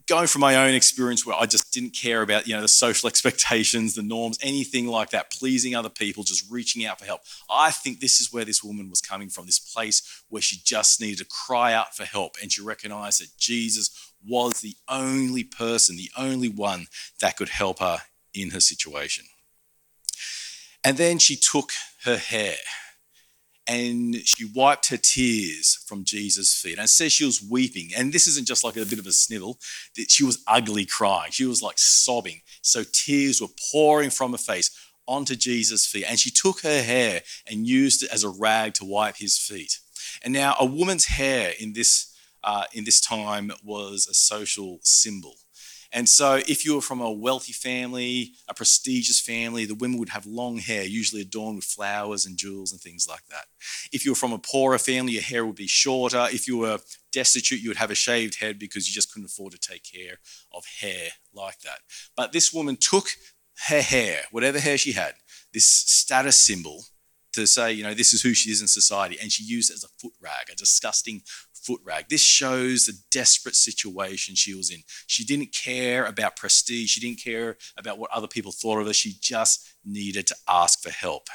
going 0.06 0.28
from 0.28 0.40
my 0.40 0.54
own 0.54 0.72
experience 0.72 1.26
where 1.26 1.34
I 1.34 1.46
just 1.46 1.72
didn't 1.72 1.96
care 1.96 2.22
about, 2.22 2.46
you 2.46 2.54
know, 2.54 2.60
the 2.60 2.68
social 2.68 3.08
expectations, 3.12 3.96
the 3.96 4.04
norms, 4.04 4.38
anything 4.40 4.86
like 4.86 5.10
that, 5.10 5.32
pleasing 5.32 5.74
other 5.74 5.88
people, 5.88 6.22
just 6.22 6.48
reaching 6.48 6.86
out 6.86 7.00
for 7.00 7.06
help. 7.06 7.22
I 7.50 7.72
think 7.72 7.98
this 7.98 8.20
is 8.20 8.32
where 8.32 8.44
this 8.44 8.62
woman 8.62 8.88
was 8.88 9.00
coming 9.00 9.28
from, 9.28 9.46
this 9.46 9.58
place 9.58 10.22
where 10.28 10.42
she 10.42 10.58
just 10.64 11.00
needed 11.00 11.18
to 11.18 11.24
cry 11.24 11.72
out 11.72 11.96
for 11.96 12.04
help 12.04 12.36
and 12.40 12.52
she 12.52 12.62
recognized 12.62 13.20
that 13.20 13.36
Jesus 13.36 14.12
was 14.24 14.60
the 14.60 14.76
only 14.88 15.42
person, 15.42 15.96
the 15.96 16.12
only 16.16 16.48
one 16.48 16.86
that 17.20 17.36
could 17.36 17.48
help 17.48 17.80
her 17.80 17.98
in 18.32 18.50
her 18.50 18.60
situation. 18.60 19.24
And 20.84 20.96
then 20.98 21.18
she 21.18 21.36
took 21.36 21.72
her 22.04 22.18
hair 22.18 22.56
and 23.66 24.16
she 24.16 24.44
wiped 24.44 24.90
her 24.90 24.98
tears 24.98 25.82
from 25.86 26.04
Jesus' 26.04 26.54
feet. 26.54 26.78
And 26.78 26.88
says 26.88 27.12
she 27.12 27.24
was 27.24 27.42
weeping. 27.42 27.90
And 27.96 28.12
this 28.12 28.26
isn't 28.26 28.46
just 28.46 28.62
like 28.62 28.76
a 28.76 28.84
bit 28.84 28.98
of 28.98 29.06
a 29.06 29.12
snivel, 29.12 29.58
that 29.96 30.10
she 30.10 30.24
was 30.24 30.42
ugly 30.46 30.84
crying. 30.84 31.30
She 31.32 31.46
was 31.46 31.62
like 31.62 31.78
sobbing. 31.78 32.42
So 32.60 32.82
tears 32.84 33.40
were 33.40 33.48
pouring 33.72 34.10
from 34.10 34.32
her 34.32 34.38
face 34.38 34.70
onto 35.06 35.34
Jesus' 35.34 35.86
feet. 35.86 36.04
And 36.06 36.18
she 36.18 36.30
took 36.30 36.60
her 36.60 36.82
hair 36.82 37.22
and 37.46 37.66
used 37.66 38.02
it 38.02 38.10
as 38.12 38.22
a 38.22 38.28
rag 38.28 38.74
to 38.74 38.84
wipe 38.84 39.16
his 39.16 39.38
feet. 39.38 39.78
And 40.22 40.32
now, 40.32 40.54
a 40.60 40.66
woman's 40.66 41.06
hair 41.06 41.52
in 41.58 41.72
this, 41.72 42.14
uh, 42.44 42.64
in 42.72 42.84
this 42.84 43.00
time 43.00 43.50
was 43.64 44.06
a 44.06 44.14
social 44.14 44.78
symbol. 44.82 45.36
And 45.94 46.08
so, 46.08 46.40
if 46.48 46.64
you 46.64 46.74
were 46.74 46.80
from 46.80 47.00
a 47.00 47.10
wealthy 47.10 47.52
family, 47.52 48.32
a 48.48 48.52
prestigious 48.52 49.20
family, 49.20 49.64
the 49.64 49.76
women 49.76 49.98
would 50.00 50.08
have 50.08 50.26
long 50.26 50.58
hair, 50.58 50.82
usually 50.82 51.22
adorned 51.22 51.54
with 51.54 51.64
flowers 51.64 52.26
and 52.26 52.36
jewels 52.36 52.72
and 52.72 52.80
things 52.80 53.06
like 53.08 53.24
that. 53.30 53.46
If 53.92 54.04
you 54.04 54.10
were 54.10 54.16
from 54.16 54.32
a 54.32 54.38
poorer 54.38 54.78
family, 54.78 55.12
your 55.12 55.22
hair 55.22 55.46
would 55.46 55.54
be 55.54 55.68
shorter. 55.68 56.26
If 56.32 56.48
you 56.48 56.58
were 56.58 56.80
destitute, 57.12 57.62
you 57.62 57.70
would 57.70 57.76
have 57.76 57.92
a 57.92 57.94
shaved 57.94 58.40
head 58.40 58.58
because 58.58 58.88
you 58.88 58.92
just 58.92 59.12
couldn't 59.12 59.30
afford 59.30 59.52
to 59.52 59.58
take 59.58 59.84
care 59.84 60.18
of 60.52 60.64
hair 60.80 61.10
like 61.32 61.60
that. 61.60 61.78
But 62.16 62.32
this 62.32 62.52
woman 62.52 62.76
took 62.76 63.06
her 63.68 63.80
hair, 63.80 64.22
whatever 64.32 64.58
hair 64.58 64.76
she 64.76 64.92
had, 64.92 65.14
this 65.52 65.70
status 65.70 66.36
symbol, 66.36 66.86
to 67.34 67.46
say, 67.46 67.72
you 67.72 67.82
know, 67.82 67.94
this 67.94 68.12
is 68.12 68.22
who 68.22 68.34
she 68.34 68.50
is 68.50 68.60
in 68.60 68.68
society, 68.68 69.16
and 69.20 69.30
she 69.30 69.44
used 69.44 69.70
it 69.70 69.74
as 69.74 69.84
a 69.84 69.88
foot 69.98 70.12
rag, 70.20 70.50
a 70.50 70.54
disgusting 70.54 71.22
foot 71.64 71.80
rag. 71.84 72.06
This 72.08 72.22
shows 72.22 72.86
the 72.86 72.98
desperate 73.10 73.54
situation 73.56 74.34
she 74.34 74.54
was 74.54 74.70
in. 74.70 74.82
She 75.06 75.24
didn't 75.24 75.52
care 75.52 76.04
about 76.04 76.36
prestige, 76.36 76.90
she 76.90 77.00
didn't 77.00 77.22
care 77.22 77.56
about 77.76 77.98
what 77.98 78.10
other 78.10 78.28
people 78.28 78.52
thought 78.52 78.80
of 78.80 78.86
her. 78.86 78.92
She 78.92 79.14
just 79.20 79.66
needed 79.84 80.26
to 80.28 80.36
ask 80.48 80.82
for 80.82 80.90
help. 80.90 81.28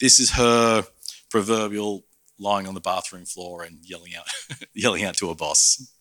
This 0.00 0.20
is 0.20 0.32
her 0.32 0.84
proverbial 1.30 2.04
lying 2.38 2.68
on 2.68 2.74
the 2.74 2.80
bathroom 2.80 3.24
floor 3.24 3.62
and 3.62 3.78
yelling 3.82 4.14
out, 4.16 4.26
yelling 4.74 5.04
out 5.04 5.16
to 5.16 5.30
a 5.30 5.34
boss. 5.34 5.92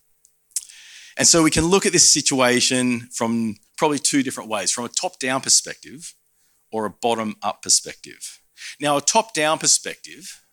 And 1.18 1.28
so 1.28 1.42
we 1.42 1.50
can 1.50 1.66
look 1.66 1.86
at 1.86 1.94
this 1.94 2.12
situation 2.12 3.10
from 3.12 3.56
probably 3.78 3.98
two 3.98 4.22
different 4.22 4.50
ways 4.50 4.72
from 4.72 4.86
a 4.86 4.90
top 4.90 5.20
down 5.20 5.42
perspective 5.42 6.14
or 6.72 6.86
a 6.86 6.92
bottom 6.92 7.36
up 7.42 7.64
perspective. 7.64 8.40
Now, 8.80 8.98
a 8.98 9.02
top 9.02 9.34
down 9.34 9.58
perspective 9.58 10.44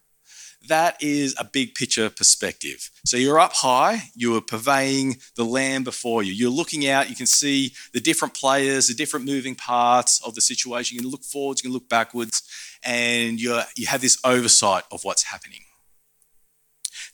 that 0.68 1.02
is 1.02 1.34
a 1.38 1.44
big 1.44 1.74
picture 1.74 2.10
perspective. 2.10 2.90
So 3.04 3.16
you're 3.16 3.38
up 3.38 3.52
high, 3.52 4.10
you 4.14 4.36
are 4.36 4.40
purveying 4.40 5.16
the 5.36 5.44
land 5.44 5.84
before 5.84 6.22
you. 6.22 6.32
You're 6.32 6.50
looking 6.50 6.88
out, 6.88 7.10
you 7.10 7.16
can 7.16 7.26
see 7.26 7.72
the 7.92 8.00
different 8.00 8.34
players, 8.34 8.88
the 8.88 8.94
different 8.94 9.26
moving 9.26 9.54
parts 9.54 10.20
of 10.24 10.34
the 10.34 10.40
situation. 10.40 10.96
You 10.96 11.02
can 11.02 11.10
look 11.10 11.24
forwards, 11.24 11.62
you 11.62 11.68
can 11.68 11.74
look 11.74 11.88
backwards, 11.88 12.42
and 12.82 13.40
you 13.40 13.60
you 13.76 13.86
have 13.86 14.00
this 14.00 14.18
oversight 14.24 14.84
of 14.90 15.04
what's 15.04 15.24
happening. 15.24 15.60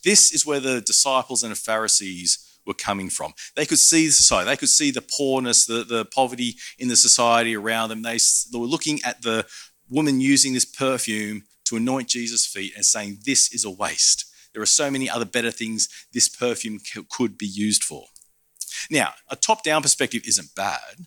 This 0.04 0.32
is 0.32 0.46
where 0.46 0.60
the 0.60 0.80
disciples 0.80 1.42
and 1.42 1.52
the 1.52 1.56
Pharisees 1.56 2.46
were 2.66 2.74
coming 2.74 3.10
from. 3.10 3.32
They 3.56 3.66
could 3.66 3.78
see 3.78 4.06
the 4.06 4.12
society, 4.12 4.48
they 4.48 4.56
could 4.56 4.68
see 4.68 4.90
the 4.90 5.02
poorness, 5.02 5.66
the, 5.66 5.84
the 5.84 6.04
poverty 6.04 6.56
in 6.78 6.88
the 6.88 6.96
society 6.96 7.56
around 7.56 7.88
them. 7.88 8.02
They, 8.02 8.18
they 8.52 8.58
were 8.58 8.66
looking 8.66 9.00
at 9.04 9.22
the 9.22 9.46
woman 9.88 10.20
using 10.20 10.54
this 10.54 10.64
perfume 10.64 11.42
to 11.70 11.76
anoint 11.76 12.08
Jesus' 12.08 12.46
feet 12.46 12.72
and 12.74 12.84
saying, 12.84 13.18
This 13.24 13.52
is 13.52 13.64
a 13.64 13.70
waste. 13.70 14.26
There 14.52 14.62
are 14.62 14.66
so 14.66 14.90
many 14.90 15.08
other 15.08 15.24
better 15.24 15.52
things 15.52 15.88
this 16.12 16.28
perfume 16.28 16.80
could 17.08 17.38
be 17.38 17.46
used 17.46 17.84
for. 17.84 18.06
Now, 18.90 19.12
a 19.28 19.36
top 19.36 19.62
down 19.62 19.82
perspective 19.82 20.22
isn't 20.26 20.54
bad. 20.56 21.06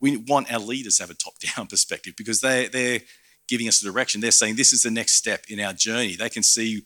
We 0.00 0.18
want 0.18 0.52
our 0.52 0.60
leaders 0.60 0.98
to 0.98 1.04
have 1.04 1.10
a 1.10 1.14
top 1.14 1.34
down 1.38 1.66
perspective 1.70 2.14
because 2.16 2.42
they, 2.42 2.68
they're 2.68 3.00
giving 3.48 3.66
us 3.66 3.80
a 3.82 3.90
direction. 3.90 4.20
They're 4.20 4.30
saying 4.30 4.56
this 4.56 4.74
is 4.74 4.82
the 4.82 4.90
next 4.90 5.14
step 5.14 5.44
in 5.48 5.58
our 5.58 5.72
journey. 5.72 6.16
They 6.16 6.28
can 6.28 6.42
see 6.42 6.82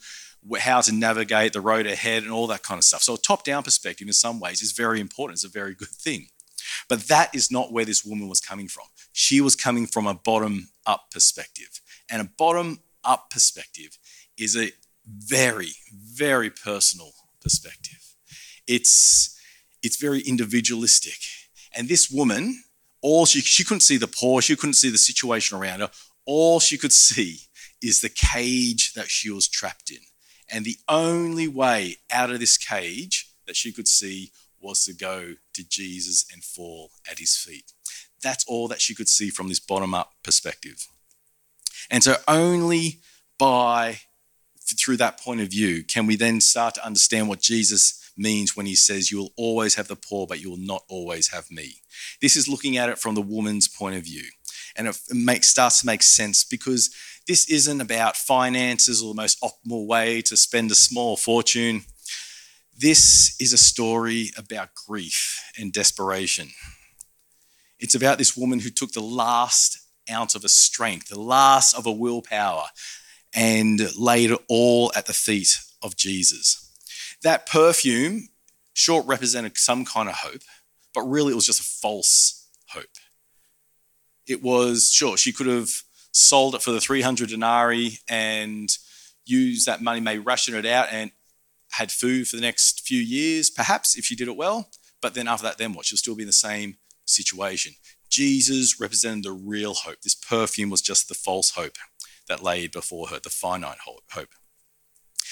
how 0.60 0.80
to 0.80 0.92
navigate 0.92 1.52
the 1.52 1.60
road 1.60 1.86
ahead 1.86 2.22
and 2.22 2.32
all 2.32 2.46
that 2.48 2.62
kind 2.62 2.78
of 2.78 2.84
stuff. 2.84 3.02
So, 3.02 3.14
a 3.14 3.18
top 3.18 3.44
down 3.44 3.64
perspective 3.64 4.06
in 4.06 4.12
some 4.12 4.38
ways 4.38 4.62
is 4.62 4.72
very 4.72 5.00
important. 5.00 5.38
It's 5.38 5.44
a 5.44 5.48
very 5.48 5.74
good 5.74 5.88
thing. 5.88 6.28
But 6.88 7.08
that 7.08 7.34
is 7.34 7.50
not 7.50 7.72
where 7.72 7.84
this 7.84 8.04
woman 8.04 8.28
was 8.28 8.40
coming 8.40 8.68
from. 8.68 8.86
She 9.12 9.40
was 9.40 9.56
coming 9.56 9.86
from 9.86 10.06
a 10.06 10.14
bottom 10.14 10.68
up 10.86 11.10
perspective. 11.10 11.80
And 12.08 12.22
a 12.22 12.30
bottom 12.38 12.80
up 13.04 13.30
perspective 13.30 13.98
is 14.38 14.56
a 14.56 14.72
very, 15.06 15.72
very 15.92 16.50
personal 16.50 17.12
perspective. 17.40 18.14
It's, 18.66 19.38
it's 19.82 20.00
very 20.00 20.20
individualistic. 20.20 21.18
And 21.74 21.88
this 21.88 22.10
woman, 22.10 22.62
all 23.00 23.26
she, 23.26 23.40
she 23.40 23.64
couldn't 23.64 23.80
see 23.80 23.96
the 23.96 24.06
poor, 24.06 24.42
she 24.42 24.56
couldn't 24.56 24.74
see 24.74 24.90
the 24.90 24.98
situation 24.98 25.58
around 25.58 25.80
her. 25.80 25.90
All 26.24 26.60
she 26.60 26.78
could 26.78 26.92
see 26.92 27.40
is 27.82 28.00
the 28.00 28.08
cage 28.08 28.92
that 28.94 29.08
she 29.08 29.30
was 29.30 29.48
trapped 29.48 29.90
in. 29.90 29.98
And 30.48 30.64
the 30.64 30.76
only 30.88 31.48
way 31.48 31.96
out 32.10 32.30
of 32.30 32.38
this 32.38 32.56
cage 32.56 33.30
that 33.46 33.56
she 33.56 33.72
could 33.72 33.88
see 33.88 34.30
was 34.60 34.84
to 34.84 34.94
go 34.94 35.34
to 35.54 35.68
Jesus 35.68 36.24
and 36.32 36.44
fall 36.44 36.90
at 37.10 37.18
his 37.18 37.36
feet. 37.36 37.72
That's 38.22 38.44
all 38.46 38.68
that 38.68 38.80
she 38.80 38.94
could 38.94 39.08
see 39.08 39.30
from 39.30 39.48
this 39.48 39.58
bottom 39.58 39.94
up 39.94 40.12
perspective. 40.22 40.86
And 41.90 42.02
so 42.02 42.16
only 42.28 43.00
by 43.38 43.98
through 44.78 44.96
that 44.96 45.20
point 45.20 45.40
of 45.40 45.48
view 45.48 45.84
can 45.84 46.06
we 46.06 46.16
then 46.16 46.40
start 46.40 46.74
to 46.74 46.86
understand 46.86 47.28
what 47.28 47.40
Jesus 47.40 48.10
means 48.16 48.56
when 48.56 48.66
he 48.66 48.74
says 48.74 49.10
you 49.10 49.18
will 49.18 49.32
always 49.36 49.74
have 49.74 49.88
the 49.88 49.96
poor 49.96 50.26
but 50.26 50.40
you 50.40 50.50
will 50.50 50.56
not 50.58 50.82
always 50.88 51.28
have 51.32 51.50
me. 51.50 51.82
This 52.20 52.36
is 52.36 52.48
looking 52.48 52.76
at 52.76 52.88
it 52.88 52.98
from 52.98 53.14
the 53.14 53.22
woman's 53.22 53.68
point 53.68 53.96
of 53.96 54.04
view. 54.04 54.24
And 54.74 54.88
it 54.88 54.98
makes, 55.10 55.48
starts 55.48 55.80
to 55.80 55.86
make 55.86 56.02
sense 56.02 56.44
because 56.44 56.94
this 57.26 57.48
isn't 57.50 57.80
about 57.80 58.16
finances 58.16 59.02
or 59.02 59.12
the 59.12 59.20
most 59.20 59.40
optimal 59.42 59.86
way 59.86 60.22
to 60.22 60.36
spend 60.36 60.70
a 60.70 60.74
small 60.74 61.16
fortune. 61.16 61.82
This 62.76 63.36
is 63.38 63.52
a 63.52 63.58
story 63.58 64.30
about 64.36 64.70
grief 64.86 65.42
and 65.58 65.72
desperation. 65.72 66.50
It's 67.78 67.94
about 67.94 68.18
this 68.18 68.36
woman 68.36 68.60
who 68.60 68.70
took 68.70 68.92
the 68.92 69.00
last 69.00 69.81
ounce 70.10 70.34
of 70.34 70.44
a 70.44 70.48
strength, 70.48 71.08
the 71.08 71.20
last 71.20 71.74
of 71.76 71.86
a 71.86 71.92
willpower, 71.92 72.64
and 73.34 73.80
laid 73.96 74.30
it 74.30 74.40
all 74.48 74.92
at 74.94 75.06
the 75.06 75.12
feet 75.12 75.58
of 75.82 75.96
Jesus. 75.96 76.70
That 77.22 77.46
perfume, 77.46 78.28
sure, 78.74 79.02
represented 79.02 79.56
some 79.56 79.84
kind 79.84 80.08
of 80.08 80.16
hope, 80.16 80.42
but 80.94 81.02
really 81.02 81.32
it 81.32 81.36
was 81.36 81.46
just 81.46 81.60
a 81.60 81.80
false 81.80 82.48
hope. 82.68 82.96
It 84.26 84.42
was, 84.42 84.90
sure, 84.90 85.16
she 85.16 85.32
could 85.32 85.46
have 85.46 85.70
sold 86.12 86.54
it 86.54 86.62
for 86.62 86.72
the 86.72 86.80
300 86.80 87.28
denarii 87.28 87.98
and 88.08 88.68
used 89.24 89.66
that 89.66 89.82
money, 89.82 90.00
maybe 90.00 90.18
ration 90.18 90.54
it 90.54 90.66
out 90.66 90.88
and 90.90 91.10
had 91.70 91.90
food 91.90 92.28
for 92.28 92.36
the 92.36 92.42
next 92.42 92.86
few 92.86 93.00
years, 93.00 93.48
perhaps, 93.50 93.96
if 93.96 94.04
she 94.04 94.14
did 94.14 94.28
it 94.28 94.36
well. 94.36 94.68
But 95.00 95.14
then 95.14 95.26
after 95.26 95.44
that, 95.44 95.58
then 95.58 95.72
what? 95.72 95.86
She'll 95.86 95.98
still 95.98 96.14
be 96.14 96.22
in 96.22 96.28
the 96.28 96.32
same 96.32 96.76
situation. 97.04 97.74
Jesus 98.12 98.78
represented 98.78 99.24
the 99.24 99.32
real 99.32 99.72
hope. 99.72 100.02
This 100.02 100.14
perfume 100.14 100.68
was 100.68 100.82
just 100.82 101.08
the 101.08 101.14
false 101.14 101.52
hope 101.52 101.78
that 102.28 102.42
laid 102.42 102.70
before 102.70 103.08
her, 103.08 103.18
the 103.18 103.30
finite 103.30 103.78
hope. 104.10 104.28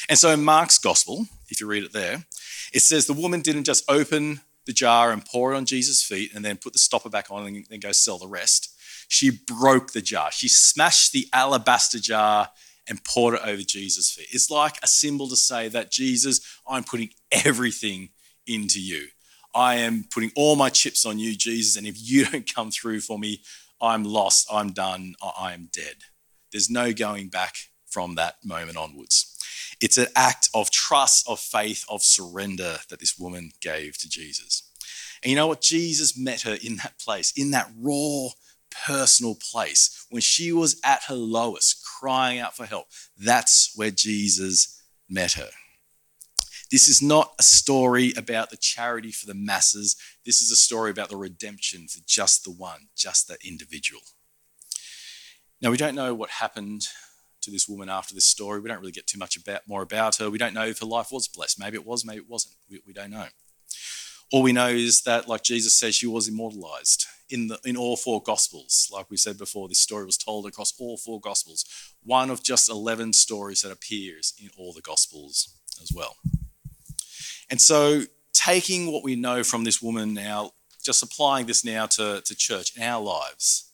And 0.09 0.19
so 0.19 0.31
in 0.31 0.43
Mark's 0.43 0.79
gospel, 0.79 1.27
if 1.51 1.61
you 1.61 1.67
read 1.67 1.85
it 1.85 1.93
there, 1.93 2.25
it 2.73 2.81
says 2.81 3.07
the 3.07 3.13
woman 3.13 3.43
didn't 3.43 3.65
just 3.65 3.85
open 3.89 4.41
the 4.65 4.73
jar 4.73 5.13
and 5.13 5.25
pour 5.25 5.53
it 5.53 5.57
on 5.57 5.67
Jesus' 5.67 6.03
feet 6.03 6.35
and 6.35 6.43
then 6.43 6.57
put 6.57 6.73
the 6.73 6.79
stopper 6.79 7.11
back 7.11 7.31
on 7.31 7.47
and 7.47 7.67
then 7.69 7.81
go 7.81 7.93
sell 7.93 8.17
the 8.17 8.27
rest. 8.27 8.75
She 9.09 9.31
broke 9.31 9.93
the 9.93 10.01
jar. 10.01 10.33
She 10.33 10.49
smashed 10.49 11.13
the 11.13 11.27
alabaster 11.35 11.99
jar 11.99 12.49
and 12.89 13.05
poured 13.05 13.35
it 13.35 13.43
over 13.45 13.63
Jesus' 13.63 14.11
feet. 14.11 14.29
It's 14.33 14.51
like 14.51 14.77
a 14.83 14.89
symbol 14.89 15.29
to 15.29 15.37
say 15.37 15.69
that 15.69 15.91
Jesus, 15.91 16.41
I'm 16.67 16.85
putting 16.85 17.11
everything 17.31 18.09
into 18.47 18.81
you. 18.81 19.09
I 19.55 19.77
am 19.77 20.05
putting 20.13 20.31
all 20.37 20.57
my 20.57 20.71
chips 20.71 21.05
on 21.05 21.19
you, 21.19 21.35
Jesus, 21.37 21.77
and 21.77 21.87
if 21.87 21.97
you 21.99 22.25
don't 22.31 22.53
come 22.53 22.71
through 22.71 23.01
for 23.01 23.19
me, 23.19 23.43
I'm 23.81 24.05
lost, 24.05 24.49
I'm 24.53 24.73
done, 24.73 25.15
I 25.23 25.55
am 25.55 25.69
dead. 25.73 25.97
There's 26.53 26.71
no 26.71 26.93
going 26.93 27.29
back 27.29 27.55
from 27.87 28.15
that 28.17 28.37
moment 28.45 28.77
onwards. 28.77 29.37
It's 29.81 29.97
an 29.97 30.09
act 30.15 30.51
of 30.55 30.71
trust, 30.71 31.29
of 31.29 31.41
faith, 31.41 31.85
of 31.89 32.03
surrender 32.03 32.79
that 32.89 33.01
this 33.01 33.19
woman 33.19 33.53
gave 33.61 33.97
to 33.99 34.09
Jesus. 34.09 34.63
And 35.23 35.31
you 35.31 35.37
know 35.37 35.47
what? 35.47 35.63
Jesus 35.63 36.19
met 36.19 36.43
her 36.43 36.57
in 36.63 36.77
that 36.77 36.99
place, 36.99 37.33
in 37.37 37.51
that 37.53 37.71
raw, 37.79 38.29
personal 38.87 39.37
place, 39.51 40.07
when 40.11 40.23
she 40.23 40.53
was 40.53 40.81
at 40.85 41.05
her 41.05 41.15
lowest, 41.15 41.85
crying 41.85 42.39
out 42.39 42.57
for 42.57 42.67
help. 42.67 42.87
That's 43.19 43.73
where 43.75 43.91
Jesus 43.91 44.83
met 45.09 45.33
her. 45.33 45.51
This 46.71 46.89
is 46.89 47.03
not 47.03 47.35
a 47.39 47.43
story 47.43 48.13
about 48.17 48.51
the 48.51 48.57
charity 48.57 49.11
for 49.11 49.27
the 49.27 49.35
masses. 49.35 49.97
This 50.25 50.41
is 50.41 50.51
a 50.51 50.57
story 50.57 50.91
about 50.91 51.09
the 51.09 51.17
redemption 51.17 51.89
for 51.89 51.99
just 52.07 52.45
the 52.45 52.53
one, 52.53 52.89
just 52.97 53.27
that 53.29 53.45
individual. 53.45 54.03
Now, 55.61 55.71
we 55.71 55.77
don't 55.77 55.97
know 55.97 56.15
what 56.15 56.31
happened 56.31 56.87
to 57.43 57.51
this 57.51 57.69
woman 57.69 57.89
after 57.89 58.15
this 58.15 58.27
story. 58.27 58.61
We 58.61 58.69
don't 58.69 58.81
really 58.81 58.93
get 58.93 59.07
too 59.07 59.19
much 59.19 59.37
about, 59.37 59.63
more 59.67 59.83
about 59.83 60.17
her. 60.17 60.31
We 60.31 60.39
don't 60.39 60.55
know 60.55 60.67
if 60.67 60.79
her 60.81 60.87
life 60.87 61.09
was 61.11 61.29
blessed. 61.29 61.59
Maybe 61.59 61.77
it 61.77 61.87
was, 61.87 62.05
maybe 62.05 62.21
it 62.21 62.29
wasn't. 62.29 62.55
We, 62.71 62.81
we 62.87 62.93
don't 62.93 63.11
know. 63.11 63.27
All 64.33 64.43
we 64.43 64.53
know 64.53 64.69
is 64.69 65.03
that, 65.03 65.29
like 65.29 65.43
Jesus 65.43 65.75
says, 65.75 65.97
she 65.97 66.07
was 66.07 66.29
immortalized 66.29 67.07
in, 67.29 67.49
the, 67.49 67.59
in 67.65 67.77
all 67.77 67.97
four 67.97 68.23
Gospels. 68.23 68.89
Like 68.93 69.11
we 69.11 69.17
said 69.17 69.37
before, 69.37 69.69
this 69.69 69.81
story 69.81 70.05
was 70.05 70.17
told 70.17 70.47
across 70.47 70.73
all 70.79 70.97
four 70.97 71.21
Gospels. 71.21 71.65
One 72.05 72.31
of 72.31 72.43
just 72.43 72.71
11 72.71 73.15
stories 73.15 73.63
that 73.63 73.73
appears 73.73 74.35
in 74.41 74.51
all 74.57 74.73
the 74.73 74.83
Gospels 74.83 75.57
as 75.83 75.91
well. 75.93 76.17
And 77.51 77.61
so, 77.61 78.03
taking 78.33 78.93
what 78.93 79.03
we 79.03 79.17
know 79.17 79.43
from 79.43 79.65
this 79.65 79.83
woman 79.83 80.15
now, 80.15 80.53
just 80.83 81.03
applying 81.03 81.47
this 81.47 81.65
now 81.65 81.87
to, 81.87 82.23
to 82.25 82.35
church 82.35 82.77
in 82.77 82.83
our 82.83 83.03
lives 83.03 83.73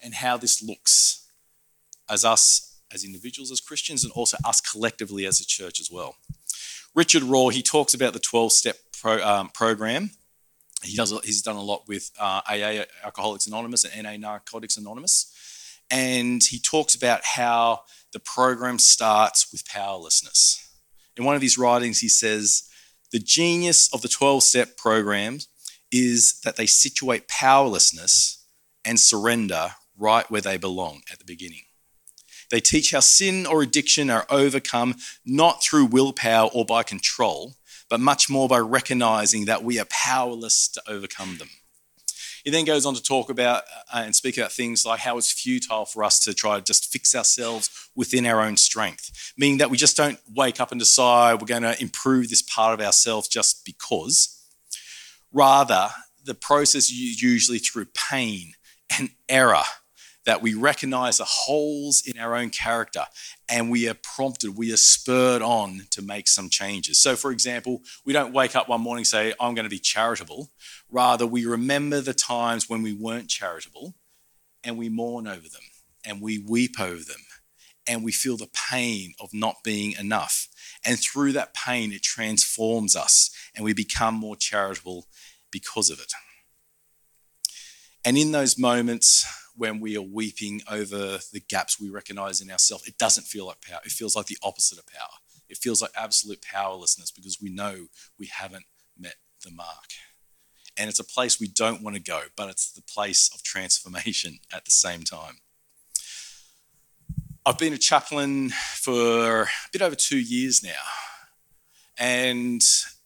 and 0.00 0.14
how 0.14 0.36
this 0.36 0.62
looks 0.62 1.28
as 2.08 2.24
us 2.24 2.80
as 2.92 3.04
individuals, 3.04 3.50
as 3.50 3.60
Christians, 3.60 4.04
and 4.04 4.12
also 4.12 4.36
us 4.44 4.60
collectively 4.60 5.26
as 5.26 5.40
a 5.40 5.44
church 5.44 5.80
as 5.80 5.90
well. 5.90 6.16
Richard 6.94 7.22
Rohr, 7.22 7.52
he 7.52 7.62
talks 7.62 7.94
about 7.94 8.12
the 8.12 8.20
12 8.20 8.52
step 8.52 8.76
pro, 9.00 9.22
um, 9.22 9.48
program. 9.48 10.12
He 10.82 10.96
does, 10.96 11.12
he's 11.24 11.42
done 11.42 11.56
a 11.56 11.62
lot 11.62 11.82
with 11.88 12.10
uh, 12.18 12.42
AA, 12.48 12.84
Alcoholics 13.04 13.46
Anonymous, 13.46 13.84
and 13.84 14.04
NA, 14.04 14.16
Narcotics 14.16 14.76
Anonymous. 14.76 15.32
And 15.90 16.42
he 16.42 16.58
talks 16.58 16.94
about 16.94 17.22
how 17.24 17.82
the 18.12 18.20
program 18.20 18.78
starts 18.78 19.50
with 19.52 19.66
powerlessness. 19.66 20.62
In 21.16 21.24
one 21.24 21.36
of 21.36 21.42
his 21.42 21.58
writings, 21.58 22.00
he 22.00 22.08
says, 22.08 22.68
The 23.16 23.22
genius 23.22 23.88
of 23.94 24.02
the 24.02 24.08
12 24.08 24.42
step 24.42 24.76
programs 24.76 25.48
is 25.90 26.38
that 26.44 26.56
they 26.56 26.66
situate 26.66 27.28
powerlessness 27.28 28.44
and 28.84 29.00
surrender 29.00 29.70
right 29.96 30.30
where 30.30 30.42
they 30.42 30.58
belong 30.58 31.00
at 31.10 31.18
the 31.18 31.24
beginning. 31.24 31.62
They 32.50 32.60
teach 32.60 32.90
how 32.90 33.00
sin 33.00 33.46
or 33.46 33.62
addiction 33.62 34.10
are 34.10 34.26
overcome 34.28 34.96
not 35.24 35.62
through 35.62 35.86
willpower 35.86 36.50
or 36.52 36.66
by 36.66 36.82
control, 36.82 37.54
but 37.88 38.00
much 38.00 38.28
more 38.28 38.48
by 38.48 38.58
recognizing 38.58 39.46
that 39.46 39.64
we 39.64 39.78
are 39.80 39.86
powerless 39.86 40.68
to 40.68 40.82
overcome 40.86 41.38
them. 41.38 41.48
He 42.46 42.52
then 42.52 42.64
goes 42.64 42.86
on 42.86 42.94
to 42.94 43.02
talk 43.02 43.28
about 43.28 43.64
uh, 43.92 44.02
and 44.04 44.14
speak 44.14 44.38
about 44.38 44.52
things 44.52 44.86
like 44.86 45.00
how 45.00 45.18
it's 45.18 45.32
futile 45.32 45.84
for 45.84 46.04
us 46.04 46.20
to 46.20 46.32
try 46.32 46.54
to 46.54 46.62
just 46.62 46.92
fix 46.92 47.12
ourselves 47.12 47.90
within 47.96 48.24
our 48.24 48.40
own 48.40 48.56
strength, 48.56 49.32
meaning 49.36 49.58
that 49.58 49.68
we 49.68 49.76
just 49.76 49.96
don't 49.96 50.20
wake 50.32 50.60
up 50.60 50.70
and 50.70 50.78
decide 50.78 51.40
we're 51.40 51.46
going 51.48 51.62
to 51.62 51.82
improve 51.82 52.28
this 52.28 52.42
part 52.42 52.72
of 52.72 52.86
ourselves 52.86 53.26
just 53.26 53.64
because. 53.64 54.46
Rather, 55.32 55.88
the 56.24 56.36
process 56.36 56.84
is 56.84 57.20
usually 57.20 57.58
through 57.58 57.86
pain 57.86 58.52
and 58.96 59.10
error 59.28 59.64
that 60.26 60.42
we 60.42 60.54
recognize 60.54 61.18
the 61.18 61.24
holes 61.24 62.02
in 62.04 62.18
our 62.18 62.34
own 62.34 62.50
character 62.50 63.04
and 63.48 63.70
we 63.70 63.88
are 63.88 63.94
prompted, 63.94 64.56
we 64.56 64.72
are 64.72 64.76
spurred 64.76 65.40
on 65.40 65.82
to 65.90 66.02
make 66.02 66.28
some 66.28 66.50
changes. 66.50 66.98
So, 66.98 67.16
for 67.16 67.30
example, 67.30 67.82
we 68.04 68.12
don't 68.12 68.34
wake 68.34 68.54
up 68.54 68.68
one 68.68 68.80
morning 68.80 69.00
and 69.00 69.06
say, 69.06 69.32
I'm 69.40 69.54
going 69.54 69.64
to 69.64 69.70
be 69.70 69.78
charitable. 69.78 70.50
Rather, 70.90 71.26
we 71.26 71.46
remember 71.46 72.00
the 72.00 72.12
times 72.12 72.68
when 72.68 72.82
we 72.82 72.92
weren't 72.92 73.28
charitable 73.28 73.94
and 74.64 74.76
we 74.76 74.88
mourn 74.88 75.28
over 75.28 75.48
them 75.48 75.62
and 76.04 76.20
we 76.20 76.38
weep 76.38 76.78
over 76.80 77.04
them 77.04 77.24
and 77.86 78.02
we 78.02 78.10
feel 78.10 78.36
the 78.36 78.50
pain 78.70 79.14
of 79.20 79.30
not 79.32 79.62
being 79.62 79.92
enough. 79.92 80.48
And 80.84 80.98
through 80.98 81.32
that 81.32 81.54
pain, 81.54 81.92
it 81.92 82.02
transforms 82.02 82.96
us 82.96 83.30
and 83.54 83.64
we 83.64 83.72
become 83.72 84.14
more 84.14 84.36
charitable 84.36 85.06
because 85.52 85.88
of 85.88 86.00
it. 86.00 86.12
And 88.04 88.16
in 88.16 88.32
those 88.32 88.58
moments, 88.58 89.24
when 89.56 89.80
we 89.80 89.96
are 89.96 90.02
weeping 90.02 90.62
over 90.70 91.18
the 91.32 91.40
gaps 91.48 91.80
we 91.80 91.88
recognize 91.88 92.40
in 92.40 92.50
ourselves, 92.50 92.86
it 92.86 92.98
doesn't 92.98 93.24
feel 93.24 93.46
like 93.46 93.60
power. 93.60 93.80
It 93.84 93.92
feels 93.92 94.14
like 94.14 94.26
the 94.26 94.38
opposite 94.42 94.78
of 94.78 94.86
power. 94.86 95.18
It 95.48 95.56
feels 95.56 95.80
like 95.80 95.92
absolute 95.96 96.42
powerlessness 96.42 97.10
because 97.10 97.38
we 97.40 97.50
know 97.50 97.86
we 98.18 98.26
haven't 98.26 98.64
met 98.98 99.16
the 99.44 99.50
mark. 99.50 99.92
And 100.76 100.90
it's 100.90 100.98
a 100.98 101.04
place 101.04 101.40
we 101.40 101.48
don't 101.48 101.82
want 101.82 101.96
to 101.96 102.02
go, 102.02 102.22
but 102.36 102.50
it's 102.50 102.70
the 102.70 102.82
place 102.82 103.30
of 103.34 103.42
transformation 103.42 104.38
at 104.52 104.64
the 104.64 104.70
same 104.70 105.02
time. 105.02 105.38
I've 107.44 107.58
been 107.58 107.72
a 107.72 107.78
chaplain 107.78 108.50
for 108.50 109.42
a 109.42 109.48
bit 109.72 109.80
over 109.80 109.94
two 109.94 110.18
years 110.18 110.64
now. 110.64 110.82
And 111.96 112.60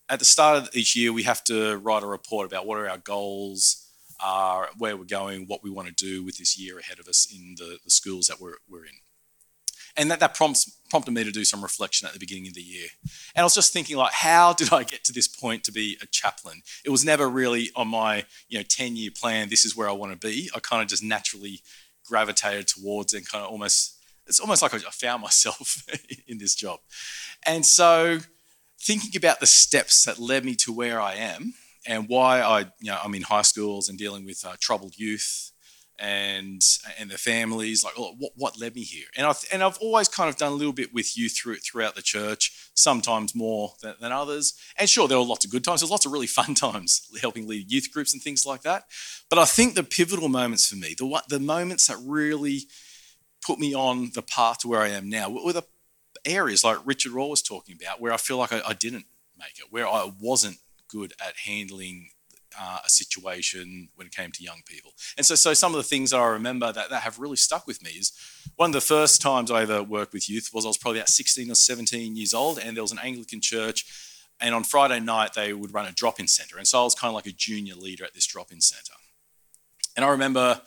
at 0.09 0.19
the 0.19 0.25
start 0.25 0.63
of 0.63 0.71
each 0.75 0.97
year, 0.97 1.13
we 1.13 1.25
have 1.25 1.45
to 1.45 1.77
write 1.77 2.03
a 2.03 2.07
report 2.07 2.47
about 2.47 2.67
what 2.67 2.79
are 2.79 2.89
our 2.89 2.99
goals, 2.99 3.87
are 4.23 4.69
where 4.79 4.97
we're 4.97 5.05
going, 5.05 5.47
what 5.47 5.63
we 5.63 5.71
want 5.71 5.89
to 5.89 5.95
do 5.95 6.25
with 6.25 6.39
this 6.39 6.59
year 6.59 6.79
ahead 6.79 6.99
of 6.99 7.09
us 7.09 7.27
in 7.33 7.55
the, 7.57 7.79
the 7.85 7.91
schools 7.91 8.27
that 8.27 8.41
we're, 8.41 8.57
we're 8.69 8.85
in. 8.85 8.95
And 9.97 10.11
that, 10.11 10.21
that 10.21 10.35
prompts, 10.35 10.79
prompted 10.89 11.13
me 11.13 11.25
to 11.25 11.33
do 11.33 11.45
some 11.45 11.63
reflection 11.63 12.07
at 12.07 12.13
the 12.13 12.21
beginning 12.21 12.47
of 12.49 12.55
the 12.55 12.63
year. 12.63 12.89
And 13.35 13.43
I 13.43 13.45
was 13.45 13.55
just 13.55 13.73
thinking, 13.73 13.97
like, 13.97 14.13
how 14.13 14.53
did 14.59 14.73
I 14.73 14.85
get 14.85 15.05
to 15.05 15.13
this 15.13 15.29
point 15.29 15.65
to 15.65 15.73
be 15.73 15.99
a 16.03 16.07
chaplain? 16.07 16.63
It 16.85 16.91
was 16.91 17.05
never 17.05 17.29
really 17.29 17.71
on 17.75 17.89
my, 17.89 18.25
you 18.49 18.59
know, 18.59 18.65
10 18.69 18.97
year 18.97 19.11
plan, 19.15 19.49
this 19.49 19.65
is 19.65 19.77
where 19.77 19.89
I 19.89 19.93
want 19.93 20.13
to 20.13 20.27
be. 20.27 20.51
I 20.55 20.61
kind 20.61 20.83
of 20.83 20.89
just 20.89 21.03
naturally 21.03 21.61
gravitated 22.07 22.67
towards 22.67 23.15
and 23.15 23.29
kind 23.29 23.45
of 23.45 23.51
almost, 23.51 23.97
it's 24.27 24.41
almost 24.41 24.63
like 24.63 24.75
I 24.75 24.79
found 24.79 25.23
myself 25.23 25.85
in 26.29 26.39
this 26.39 26.55
job. 26.55 26.81
And 27.45 27.65
so 27.65 28.21
thinking 28.81 29.17
about 29.17 29.41
the 29.41 29.47
steps 29.47 30.05
that 30.05 30.19
led 30.19 30.45
me 30.45 30.55
to 30.57 30.73
where 30.73 31.01
I 31.01 31.15
am, 31.15 31.55
and 31.87 32.09
why 32.09 32.41
I, 32.41 32.61
you 32.81 32.91
know, 32.91 32.99
I'm 33.03 33.15
in 33.15 33.23
high 33.23 33.43
schools 33.43 33.89
and 33.89 33.99
dealing 33.99 34.25
with 34.25 34.45
uh, 34.45 34.57
troubled 34.61 34.99
youth 34.99 35.53
and 36.01 36.63
and 36.99 37.11
their 37.11 37.19
families. 37.19 37.85
Like, 37.85 37.95
oh, 37.97 38.15
what 38.19 38.33
what 38.37 38.61
led 38.61 38.75
me 38.75 38.83
here? 38.83 39.07
And 39.17 39.27
I 39.27 39.35
and 39.53 39.63
I've 39.63 39.79
always 39.79 40.09
kind 40.09 40.29
of 40.29 40.37
done 40.37 40.53
a 40.53 40.55
little 40.55 40.73
bit 40.73 40.95
with 40.95 41.17
youth 41.17 41.37
through 41.37 41.57
throughout 41.57 41.95
the 41.95 42.03
church. 42.03 42.71
Sometimes 42.75 43.35
more 43.35 43.75
than, 43.83 43.95
than 44.01 44.13
others. 44.13 44.55
And 44.79 44.89
sure, 44.89 45.07
there 45.07 45.19
were 45.19 45.25
lots 45.25 45.45
of 45.45 45.51
good 45.51 45.63
times. 45.63 45.81
There's 45.81 45.91
lots 45.91 46.07
of 46.07 46.13
really 46.13 46.27
fun 46.27 46.55
times 46.67 47.09
helping 47.21 47.47
lead 47.47 47.71
youth 47.71 47.93
groups 47.93 48.13
and 48.13 48.23
things 48.23 48.47
like 48.47 48.63
that. 48.63 48.85
But 49.29 49.39
I 49.39 49.45
think 49.45 49.75
the 49.75 49.83
pivotal 49.83 50.29
moments 50.29 50.69
for 50.69 50.77
me, 50.77 50.95
the 50.97 51.23
the 51.29 51.41
moments 51.41 51.87
that 51.87 51.99
really 52.03 52.63
put 53.43 53.59
me 53.59 53.75
on 53.75 54.11
the 54.15 54.23
path 54.23 54.59
to 54.59 54.69
where 54.69 54.81
I 54.81 54.89
am 54.89 55.09
now, 55.09 55.31
were 55.31 55.53
the 55.53 55.65
areas 56.25 56.65
like 56.65 56.79
Richard 56.85 57.13
Rohr 57.13 57.31
was 57.31 57.43
talking 57.43 57.77
about, 57.81 58.01
where 58.01 58.13
I 58.13 58.17
feel 58.17 58.37
like 58.37 58.53
I, 58.53 58.61
I 58.67 58.73
didn't 58.75 59.07
make 59.39 59.59
it, 59.59 59.67
where 59.71 59.89
I 59.89 60.11
wasn't 60.21 60.59
good 60.91 61.13
at 61.21 61.37
handling 61.45 62.11
uh, 62.59 62.79
a 62.85 62.89
situation 62.89 63.89
when 63.95 64.07
it 64.07 64.15
came 64.15 64.33
to 64.33 64.43
young 64.43 64.63
people. 64.67 64.93
And 65.17 65.25
so, 65.25 65.35
so 65.35 65.55
some 65.55 65.73
of 65.73 65.77
the 65.77 65.85
things 65.85 66.13
I 66.13 66.27
remember 66.27 66.73
that, 66.73 66.91
that 66.91 67.03
have 67.03 67.19
really 67.19 67.37
stuck 67.37 67.67
with 67.67 67.83
me 67.83 67.91
is 67.91 68.13
one 68.57 68.71
of 68.71 68.75
the 68.75 68.81
first 68.81 69.23
times 69.23 69.51
I 69.51 69.63
ever 69.63 69.83
worked 69.83 70.13
with 70.13 70.29
youth 70.29 70.51
was 70.53 70.65
I 70.65 70.69
was 70.69 70.79
probably 70.79 71.01
about 71.01 71.09
16 71.09 71.51
or 71.51 71.55
17 71.55 72.17
years 72.17 72.35
old, 72.35 72.59
and 72.59 72.77
there 72.77 72.83
was 72.83 72.93
an 72.93 72.99
Anglican 73.03 73.41
church. 73.41 73.87
And 74.41 74.55
on 74.55 74.65
Friday 74.65 75.01
night, 75.01 75.35
they 75.35 75.53
would 75.53 75.75
run 75.75 75.87
a 75.87 75.93
drop 75.93 76.19
in 76.19 76.27
centre. 76.27 76.57
And 76.57 76.67
so 76.67 76.81
I 76.81 76.85
was 76.85 76.95
kind 76.95 77.11
of 77.11 77.15
like 77.15 77.27
a 77.27 77.33
junior 77.33 77.75
leader 77.75 78.05
at 78.05 78.15
this 78.15 78.27
drop 78.27 78.51
in 78.51 78.61
centre. 78.61 78.95
And 79.97 80.05
I 80.05 80.09
remember 80.09 80.63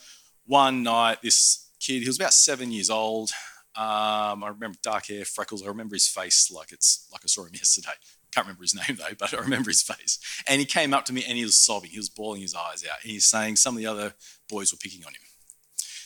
one 0.46 0.84
night, 0.84 1.22
this 1.24 1.70
kid, 1.80 2.02
he 2.02 2.08
was 2.08 2.18
about 2.18 2.34
seven 2.34 2.72
years 2.72 2.90
old. 2.90 3.32
Um, 3.76 4.44
I 4.44 4.50
remember 4.50 4.78
dark 4.84 5.08
hair, 5.08 5.26
freckles. 5.26 5.64
I 5.64 5.68
remember 5.68 5.96
his 5.96 6.08
face 6.08 6.52
like 6.52 6.72
it's 6.72 7.08
like 7.12 7.22
I 7.24 7.28
saw 7.28 7.46
him 7.46 7.52
yesterday. 7.54 7.94
Can't 8.34 8.48
remember 8.48 8.64
his 8.64 8.76
name 8.88 8.98
though, 8.98 9.16
but 9.18 9.34
I 9.34 9.38
remember 9.40 9.70
his 9.70 9.82
face. 9.82 10.20
And 10.48 10.60
he 10.60 10.66
came 10.66 10.94
up 10.94 11.06
to 11.06 11.14
me 11.14 11.24
and 11.28 11.38
he 11.38 11.44
was 11.44 11.58
sobbing. 11.58 11.92
He 11.92 12.00
was 12.00 12.10
bawling 12.10 12.42
his 12.42 12.56
eyes 12.56 12.84
out. 12.90 12.98
And 13.04 13.12
he's 13.12 13.26
saying 13.26 13.58
some 13.58 13.76
of 13.76 13.80
the 13.80 13.88
other 13.88 14.14
boys 14.50 14.72
were 14.72 14.78
picking 14.78 15.06
on 15.06 15.14
him. 15.14 15.22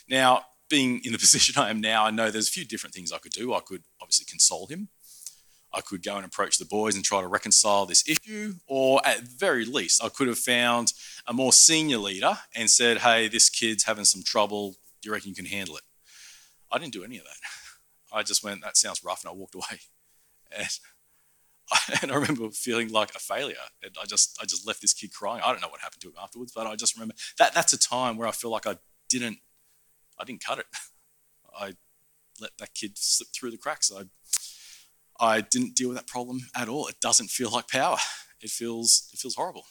Now, 0.10 0.46
being 0.70 1.02
in 1.04 1.12
the 1.12 1.18
position 1.20 1.62
I 1.62 1.70
am 1.70 1.82
now, 1.82 2.06
I 2.06 2.12
know 2.12 2.30
there's 2.30 2.50
a 2.50 2.52
few 2.52 2.66
different 2.66 2.94
things 2.94 3.12
I 3.12 3.18
could 3.18 3.32
do. 3.32 3.54
I 3.54 3.62
could 3.62 3.84
obviously 4.02 4.26
console 4.26 4.68
him. 4.68 4.90
I 5.74 5.82
could 5.82 6.02
go 6.02 6.16
and 6.16 6.26
approach 6.26 6.58
the 6.58 6.66
boys 6.66 6.96
and 6.96 7.04
try 7.04 7.22
to 7.22 7.28
reconcile 7.28 7.86
this 7.86 8.08
issue, 8.08 8.56
or 8.68 9.02
at 9.06 9.22
very 9.22 9.66
least, 9.66 10.02
I 10.04 10.08
could 10.10 10.30
have 10.30 10.40
found 10.40 10.94
a 11.28 11.34
more 11.34 11.52
senior 11.52 11.98
leader 11.98 12.38
and 12.56 12.70
said, 12.70 13.00
Hey, 13.00 13.28
this 13.28 13.50
kid's 13.50 13.84
having 13.84 14.06
some 14.06 14.24
trouble. 14.24 14.78
Do 15.02 15.10
you 15.10 15.14
reckon 15.14 15.30
you 15.30 15.36
can 15.36 15.46
handle 15.46 15.76
it? 15.76 15.84
I 16.72 16.78
didn't 16.78 16.94
do 16.94 17.04
any 17.04 17.18
of 17.18 17.26
that. 17.26 17.36
I 18.18 18.24
just 18.24 18.44
went, 18.44 18.62
That 18.64 18.78
sounds 18.78 19.04
rough, 19.04 19.24
and 19.24 19.30
I 19.30 19.34
walked 19.34 19.56
away. 19.56 19.82
And 20.58 20.68
and 22.02 22.12
I 22.12 22.16
remember 22.16 22.50
feeling 22.50 22.92
like 22.92 23.14
a 23.16 23.20
failure. 23.20 23.56
And 23.84 23.96
I 24.02 24.06
just 24.06 24.38
I 24.42 24.46
just 24.46 24.66
left 24.68 24.82
this 24.82 24.94
kid 24.94 25.14
crying. 25.14 25.42
I 25.44 25.52
don't 25.52 25.62
know 25.62 25.70
what 25.70 25.82
happened 25.82 26.02
to 26.02 26.10
him 26.10 26.16
afterwards, 26.22 26.52
but 26.56 26.68
I 26.68 26.76
just 26.76 26.96
remember 26.96 27.16
that 27.38 27.54
that's 27.54 27.74
a 27.74 27.80
time 27.80 28.18
where 28.18 28.28
I 28.28 28.32
feel 28.32 28.52
like 28.52 28.68
I 28.68 28.78
didn't 29.10 29.38
I 30.20 30.24
didn't 30.24 30.44
cut 30.44 30.60
it. 30.60 30.66
I 31.60 31.74
let 32.40 32.52
that 32.60 32.74
kid 32.74 32.98
slip 32.98 33.30
through 33.34 33.52
the 33.52 33.58
cracks. 33.58 33.92
I 33.92 34.04
I 35.20 35.42
didn't 35.42 35.76
deal 35.76 35.90
with 35.90 35.98
that 35.98 36.08
problem 36.08 36.42
at 36.56 36.70
all. 36.70 36.88
It 36.88 37.00
doesn't 37.02 37.30
feel 37.30 37.50
like 37.52 37.68
power. 37.68 37.98
It 38.42 38.50
feels 38.50 39.10
it 39.14 39.20
feels 39.20 39.36
horrible. 39.36 39.66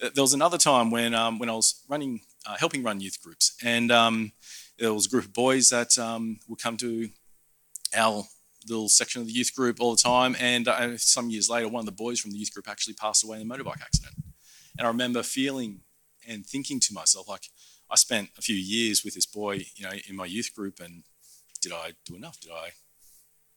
There 0.00 0.22
was 0.22 0.34
another 0.34 0.58
time 0.58 0.90
when 0.90 1.14
um, 1.14 1.38
when 1.38 1.48
I 1.48 1.54
was 1.54 1.82
running 1.88 2.20
uh, 2.46 2.56
helping 2.58 2.82
run 2.82 3.00
youth 3.00 3.22
groups, 3.22 3.56
and 3.62 3.90
um, 3.92 4.32
there 4.78 4.92
was 4.92 5.06
a 5.06 5.08
group 5.08 5.24
of 5.24 5.32
boys 5.32 5.70
that 5.70 5.96
um, 5.98 6.40
would 6.48 6.58
come 6.58 6.76
to 6.78 7.08
our 7.94 8.24
little 8.68 8.88
section 8.88 9.20
of 9.20 9.26
the 9.26 9.32
youth 9.32 9.54
group 9.54 9.80
all 9.80 9.94
the 9.94 10.02
time. 10.02 10.36
And 10.38 10.68
uh, 10.68 10.96
some 10.98 11.30
years 11.30 11.48
later, 11.48 11.68
one 11.68 11.80
of 11.80 11.86
the 11.86 11.92
boys 11.92 12.20
from 12.20 12.32
the 12.32 12.38
youth 12.38 12.52
group 12.52 12.68
actually 12.68 12.94
passed 12.94 13.24
away 13.24 13.40
in 13.40 13.50
a 13.50 13.54
motorbike 13.54 13.82
accident. 13.82 14.14
And 14.78 14.86
I 14.86 14.90
remember 14.90 15.22
feeling 15.22 15.80
and 16.26 16.44
thinking 16.44 16.80
to 16.80 16.94
myself, 16.94 17.28
like, 17.28 17.48
I 17.90 17.96
spent 17.96 18.30
a 18.38 18.42
few 18.42 18.56
years 18.56 19.04
with 19.04 19.14
this 19.14 19.26
boy, 19.26 19.66
you 19.76 19.84
know, 19.84 19.92
in 20.08 20.16
my 20.16 20.26
youth 20.26 20.54
group, 20.54 20.80
and 20.80 21.04
did 21.60 21.72
I 21.72 21.92
do 22.04 22.16
enough? 22.16 22.40
Did 22.40 22.52
I 22.52 22.70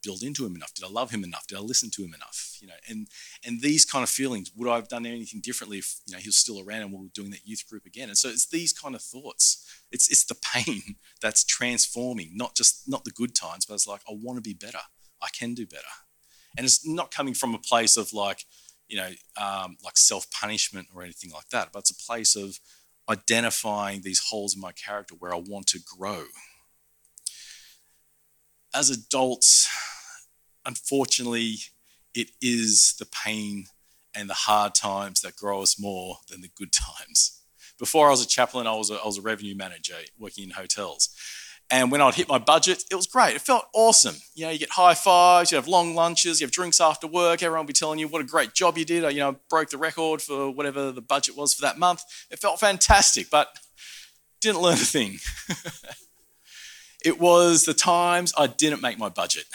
build 0.04 0.24
into 0.24 0.46
him 0.46 0.56
enough? 0.56 0.74
Did 0.74 0.86
I 0.86 0.90
love 0.90 1.12
him 1.12 1.24
enough? 1.24 1.48
Did 1.48 1.58
I 1.58 1.62
listen 1.62 1.90
to 1.92 2.04
him 2.04 2.14
enough? 2.14 2.58
You 2.62 2.68
know, 2.68 2.76
and 2.88 3.08
and 3.46 3.62
these 3.62 3.86
kind 3.86 4.04
of 4.04 4.10
feelings, 4.10 4.52
would 4.56 4.70
I 4.70 4.76
have 4.76 4.88
done 4.88 5.06
anything 5.06 5.42
differently 5.42 5.80
if 5.80 6.00
you 6.06 6.14
know 6.14 6.20
he 6.20 6.30
was 6.30 6.38
still 6.38 6.62
around 6.62 6.82
and 6.82 6.92
we 6.92 7.00
were 7.00 7.14
doing 7.14 7.32
that 7.32 7.46
youth 7.46 7.68
group 7.70 7.86
again? 7.86 8.10
And 8.10 8.18
so 8.18 8.30
it's 8.30 8.48
these 8.48 8.74
kind 8.74 8.96
of 8.96 9.02
thoughts. 9.02 9.66
It's 9.92 10.10
it's 10.10 10.26
the 10.26 10.36
pain 10.36 10.96
that's 11.22 11.44
transforming, 11.44 12.32
not 12.34 12.56
just 12.56 12.88
not 12.88 13.04
the 13.04 13.12
good 13.12 13.36
times, 13.36 13.66
but 13.66 13.76
it's 13.76 13.88
like 13.88 14.02
I 14.10 14.14
want 14.14 14.38
to 14.38 14.42
be 14.42 14.54
better. 14.54 14.86
I 15.22 15.28
can 15.38 15.54
do 15.54 15.66
better, 15.66 15.84
and 16.58 16.66
it's 16.66 16.88
not 16.88 17.12
coming 17.12 17.34
from 17.34 17.54
a 17.54 17.60
place 17.60 17.98
of 17.98 18.14
like 18.14 18.46
you 18.88 18.98
know 18.98 19.10
um, 19.42 19.78
like 19.84 19.98
self 19.98 20.30
punishment 20.32 20.88
or 20.94 21.04
anything 21.04 21.32
like 21.32 21.50
that, 21.50 21.70
but 21.72 21.80
it's 21.80 21.92
a 21.92 22.06
place 22.06 22.36
of 22.36 22.60
identifying 23.10 24.02
these 24.02 24.28
holes 24.30 24.56
in 24.56 24.62
my 24.62 24.72
character 24.72 25.16
where 25.18 25.34
I 25.34 25.38
want 25.38 25.68
to 25.68 25.80
grow. 25.80 26.26
As 28.74 28.90
adults, 28.90 29.70
unfortunately, 30.66 31.56
it 32.14 32.32
is 32.42 32.96
the 33.00 33.06
pain 33.06 33.66
and 34.14 34.30
the 34.30 34.34
hard 34.34 34.76
times 34.76 35.22
that 35.22 35.36
grow 35.36 35.62
us 35.62 35.80
more 35.80 36.18
than 36.30 36.42
the 36.42 36.50
good 36.56 36.72
times. 37.00 37.42
Before 37.80 38.08
I 38.08 38.12
was 38.12 38.24
a 38.24 38.28
chaplain, 38.28 38.66
I 38.66 38.76
was 38.76 38.90
a, 38.90 38.96
I 38.96 39.06
was 39.06 39.20
a 39.20 39.22
revenue 39.22 39.56
manager 39.56 39.96
working 40.18 40.46
in 40.46 40.50
hotels. 40.52 41.10
And 41.70 41.92
when 41.92 42.02
I'd 42.02 42.16
hit 42.16 42.30
my 42.30 42.38
budget, 42.38 42.84
it 42.90 42.96
was 42.96 43.08
great. 43.08 43.36
It 43.36 43.42
felt 43.42 43.66
awesome. 43.74 44.16
You 44.36 44.46
know, 44.46 44.52
you 44.52 44.60
get 44.60 44.72
high 44.72 44.94
fives, 44.94 45.52
you 45.52 45.58
have 45.58 45.68
long 45.68 45.96
lunches, 45.96 46.40
you 46.40 46.46
have 46.46 46.52
drinks 46.52 46.80
after 46.80 47.08
work. 47.08 47.44
Everyone 47.44 47.66
will 47.66 47.68
be 47.68 47.74
telling 47.74 48.00
you 48.00 48.08
what 48.08 48.22
a 48.22 48.26
great 48.26 48.54
job 48.54 48.78
you 48.78 48.86
did. 48.86 49.04
You 49.14 49.20
know, 49.20 49.36
broke 49.50 49.70
the 49.70 49.78
record 49.78 50.22
for 50.22 50.50
whatever 50.50 50.94
the 50.94 51.02
budget 51.02 51.36
was 51.36 51.54
for 51.54 51.62
that 51.64 51.78
month. 51.78 52.04
It 52.32 52.40
felt 52.40 52.60
fantastic, 52.60 53.30
but 53.30 53.50
didn't 54.40 54.62
learn 54.62 54.76
a 54.76 54.78
thing. 54.78 55.18
it 57.04 57.20
was 57.20 57.66
the 57.66 57.74
times 57.74 58.34
I 58.38 58.48
didn't 58.48 58.82
make 58.82 58.98
my 58.98 59.10
budget 59.10 59.46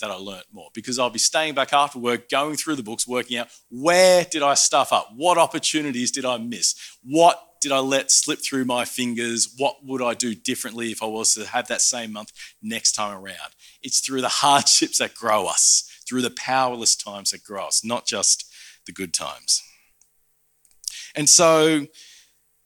that 0.00 0.10
I 0.10 0.14
learnt 0.14 0.46
more 0.52 0.68
because 0.74 0.98
I'll 0.98 1.10
be 1.10 1.18
staying 1.18 1.54
back 1.54 1.72
after 1.72 1.98
work, 1.98 2.28
going 2.28 2.56
through 2.56 2.76
the 2.76 2.82
books, 2.82 3.06
working 3.06 3.36
out 3.36 3.48
where 3.70 4.24
did 4.24 4.42
I 4.42 4.54
stuff 4.54 4.92
up? 4.92 5.08
What 5.16 5.38
opportunities 5.38 6.12
did 6.12 6.24
I 6.24 6.38
miss? 6.38 6.74
What 7.02 7.40
did 7.60 7.72
I 7.72 7.78
let 7.78 8.10
slip 8.10 8.40
through 8.40 8.64
my 8.64 8.84
fingers? 8.84 9.54
What 9.56 9.84
would 9.84 10.02
I 10.02 10.14
do 10.14 10.34
differently 10.34 10.92
if 10.92 11.02
I 11.02 11.06
was 11.06 11.34
to 11.34 11.46
have 11.46 11.68
that 11.68 11.80
same 11.80 12.12
month 12.12 12.32
next 12.62 12.92
time 12.92 13.16
around? 13.16 13.54
It's 13.82 14.00
through 14.00 14.20
the 14.20 14.28
hardships 14.42 14.98
that 14.98 15.14
grow 15.14 15.46
us, 15.46 16.02
through 16.08 16.22
the 16.22 16.30
powerless 16.30 16.96
times 16.96 17.30
that 17.30 17.44
grow 17.44 17.66
us, 17.66 17.84
not 17.84 18.06
just 18.06 18.50
the 18.86 18.92
good 18.92 19.12
times. 19.12 19.62
And 21.14 21.28
so, 21.28 21.86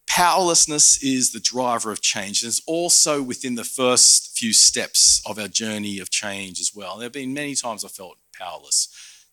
powerlessness 0.07 1.01
is 1.03 1.31
the 1.31 1.39
driver 1.39 1.91
of 1.91 2.01
change. 2.01 2.43
And 2.43 2.49
it's 2.49 2.61
also 2.67 3.23
within 3.23 3.55
the 3.55 3.63
first 3.63 4.37
few 4.37 4.53
steps 4.53 5.23
of 5.25 5.39
our 5.39 5.47
journey 5.47 5.99
of 5.99 6.11
change 6.11 6.59
as 6.59 6.71
well. 6.75 6.97
There 6.97 7.05
have 7.05 7.13
been 7.13 7.33
many 7.33 7.55
times 7.55 7.83
I 7.83 7.87
felt 7.87 8.17
powerless 8.37 8.89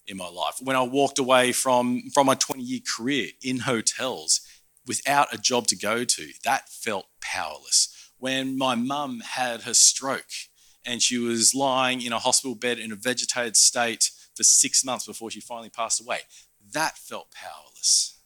in 0.06 0.16
my 0.16 0.28
life. 0.28 0.56
When 0.62 0.76
I 0.76 0.82
walked 0.82 1.18
away 1.18 1.52
from, 1.52 2.02
from 2.14 2.26
my 2.26 2.34
20 2.34 2.62
year 2.62 2.80
career 2.96 3.28
in 3.42 3.58
hotels, 3.58 4.40
without 4.86 5.32
a 5.32 5.38
job 5.38 5.66
to 5.68 5.76
go 5.76 6.04
to, 6.04 6.28
that 6.44 6.68
felt 6.68 7.06
powerless. 7.20 8.12
When 8.18 8.58
my 8.58 8.74
mum 8.74 9.20
had 9.20 9.62
her 9.62 9.74
stroke 9.74 10.30
and 10.84 11.02
she 11.02 11.18
was 11.18 11.54
lying 11.54 12.02
in 12.02 12.12
a 12.12 12.18
hospital 12.18 12.54
bed 12.54 12.78
in 12.78 12.92
a 12.92 12.96
vegetated 12.96 13.56
state 13.56 14.10
for 14.34 14.42
six 14.42 14.84
months 14.84 15.06
before 15.06 15.30
she 15.30 15.40
finally 15.40 15.70
passed 15.70 16.00
away, 16.00 16.20
that 16.72 16.96
felt 16.98 17.32
powerless. 17.32 18.18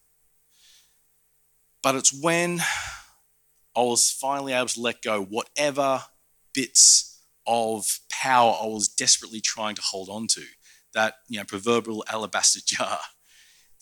But 1.83 1.97
it's 1.97 2.13
when 2.13 2.61
I 3.77 3.81
was 3.81 4.11
finally 4.11 4.53
able 4.53 4.69
to 4.69 4.81
let 4.81 5.03
go 5.03 5.23
whatever 5.23 6.05
bits 6.53 7.23
of 7.47 8.01
power 8.11 8.57
I 8.63 8.67
was 8.67 8.89
desperately 8.89 9.41
trying 9.41 9.75
to 9.75 9.83
hold 9.83 10.09
on 10.09 10.27
to, 10.29 10.45
that 10.95 11.15
you 11.29 11.39
know 11.39 11.45
proverbial 11.45 12.05
alabaster 12.09 12.61
jar 12.65 13.01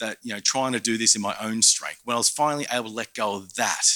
that, 0.02 0.18
you 0.20 0.34
know, 0.34 0.40
trying 0.40 0.72
to 0.72 0.80
do 0.80 0.98
this 0.98 1.14
in 1.14 1.22
my 1.22 1.36
own 1.40 1.62
strength, 1.62 2.00
when 2.04 2.16
I 2.16 2.18
was 2.18 2.28
finally 2.28 2.66
able 2.70 2.88
to 2.88 2.94
let 2.94 3.14
go 3.14 3.36
of 3.36 3.54
that, 3.54 3.86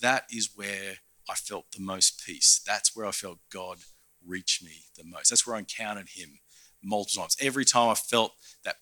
that 0.00 0.24
is 0.30 0.50
where 0.54 0.98
I 1.28 1.34
felt 1.34 1.72
the 1.72 1.82
most 1.82 2.22
peace. 2.24 2.62
That's 2.64 2.94
where 2.94 3.06
I 3.06 3.10
felt 3.10 3.40
God 3.52 3.78
reach 4.24 4.60
me 4.64 4.84
the 4.96 5.02
most. 5.04 5.30
That's 5.30 5.44
where 5.44 5.56
I 5.56 5.58
encountered 5.58 6.10
Him 6.14 6.38
multiple 6.82 7.22
times. 7.22 7.36
Every 7.40 7.64
time 7.64 7.90
I 7.90 7.94
felt 7.94 8.32
that, 8.64 8.76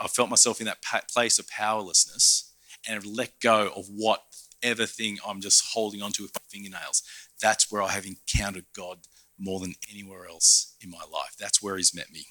I 0.00 0.08
felt 0.08 0.30
myself 0.30 0.58
in 0.58 0.66
that 0.66 0.82
place 1.12 1.38
of 1.38 1.48
powerlessness 1.48 2.54
and 2.88 3.04
let 3.04 3.38
go 3.40 3.70
of 3.76 3.86
whatever 3.88 4.86
thing 4.86 5.18
I'm 5.26 5.42
just 5.42 5.74
holding 5.74 6.00
onto 6.00 6.22
with 6.22 6.34
my 6.34 6.40
fingernails. 6.48 7.02
That's 7.42 7.70
where 7.70 7.82
I 7.82 7.90
have 7.90 8.06
encountered 8.06 8.64
God 8.74 9.00
more 9.38 9.60
than 9.60 9.74
anywhere 9.92 10.26
else 10.26 10.76
in 10.80 10.90
my 10.90 11.04
life. 11.12 11.36
That's 11.38 11.62
where 11.62 11.76
He's 11.76 11.94
met 11.94 12.10
me 12.10 12.26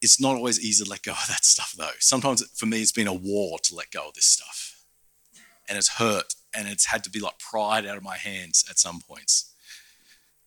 it's 0.00 0.20
not 0.20 0.36
always 0.36 0.60
easy 0.60 0.84
to 0.84 0.90
let 0.90 1.02
go 1.02 1.12
of 1.12 1.26
that 1.28 1.44
stuff, 1.44 1.74
though. 1.76 1.90
Sometimes 1.98 2.42
for 2.54 2.66
me, 2.66 2.80
it's 2.80 2.92
been 2.92 3.06
a 3.06 3.14
war 3.14 3.58
to 3.64 3.74
let 3.74 3.90
go 3.90 4.08
of 4.08 4.14
this 4.14 4.24
stuff. 4.24 4.84
And 5.68 5.76
it's 5.78 5.98
hurt, 5.98 6.34
and 6.54 6.68
it's 6.68 6.86
had 6.86 7.04
to 7.04 7.10
be 7.10 7.20
like 7.20 7.38
pried 7.38 7.86
out 7.86 7.96
of 7.96 8.02
my 8.02 8.16
hands 8.16 8.64
at 8.68 8.78
some 8.78 9.00
points. 9.00 9.54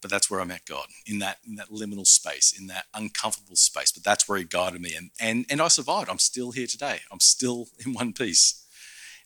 But 0.02 0.12
that's 0.12 0.30
where 0.30 0.42
I 0.42 0.44
met 0.44 0.66
God, 0.66 0.88
in 1.06 1.20
that, 1.20 1.38
in 1.48 1.56
that 1.56 1.70
liminal 1.70 2.06
space, 2.06 2.54
in 2.58 2.68
that 2.68 2.86
uncomfortable 2.94 3.56
space. 3.56 3.92
But 3.92 4.04
that's 4.04 4.28
where 4.28 4.38
He 4.38 4.44
guided 4.44 4.82
me. 4.82 4.96
And, 4.96 5.12
and, 5.20 5.46
and 5.50 5.62
I 5.62 5.70
survived. 5.70 6.10
I'm 6.10 6.20
still 6.20 6.52
here 6.52 6.68
today. 6.68 7.00
I'm 7.12 7.22
still 7.22 7.68
in 7.86 7.94
one 7.94 8.12
piece. 8.12 8.66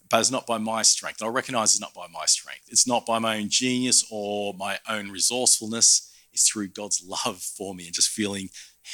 But 0.10 0.20
it's 0.20 0.32
not 0.32 0.46
by 0.46 0.58
my 0.58 0.84
strength. 0.84 1.24
I 1.24 1.28
recognize 1.28 1.74
it's 1.74 1.82
not 1.82 1.94
by 1.94 2.08
my 2.08 2.26
strength. 2.26 2.66
It's 2.68 2.88
not 2.88 3.06
by 3.06 3.20
my 3.20 3.38
own 3.38 3.50
genius 3.50 4.06
or 4.12 4.54
my 4.54 4.80
own 4.88 5.10
resourcefulness. 5.10 6.13
It's 6.32 6.48
through 6.48 6.70
God's 6.70 7.04
love 7.04 7.42
for 7.42 7.74
me 7.74 7.86
and 7.88 7.96
just 7.96 8.10
feeling 8.10 8.50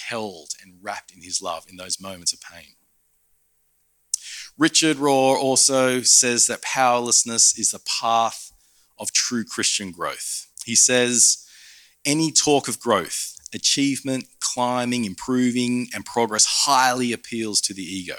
held 0.08 0.50
and 0.62 0.76
wrapped 0.82 1.12
in 1.12 1.22
his 1.22 1.42
love 1.42 1.66
in 1.70 1.78
those 1.78 2.02
moments 2.02 2.34
of 2.34 2.40
pain. 2.42 2.76
Richard 4.58 4.98
Rohr 4.98 5.36
also 5.36 6.02
says 6.02 6.48
that 6.48 6.62
powerlessness 6.62 7.58
is 7.58 7.72
the 7.72 7.80
path 7.80 8.52
of 9.00 9.12
true 9.12 9.44
Christian 9.44 9.92
growth. 9.92 10.48
He 10.66 10.76
says, 10.76 11.46
any 12.06 12.32
talk 12.32 12.68
of 12.68 12.80
growth, 12.80 13.36
achievement, 13.54 14.26
climbing, 14.40 15.06
improving, 15.06 15.88
and 15.94 16.06
progress 16.06 16.46
highly 16.66 17.12
appeals 17.14 17.62
to 17.62 17.74
the 17.74 17.84
ego. 17.84 18.18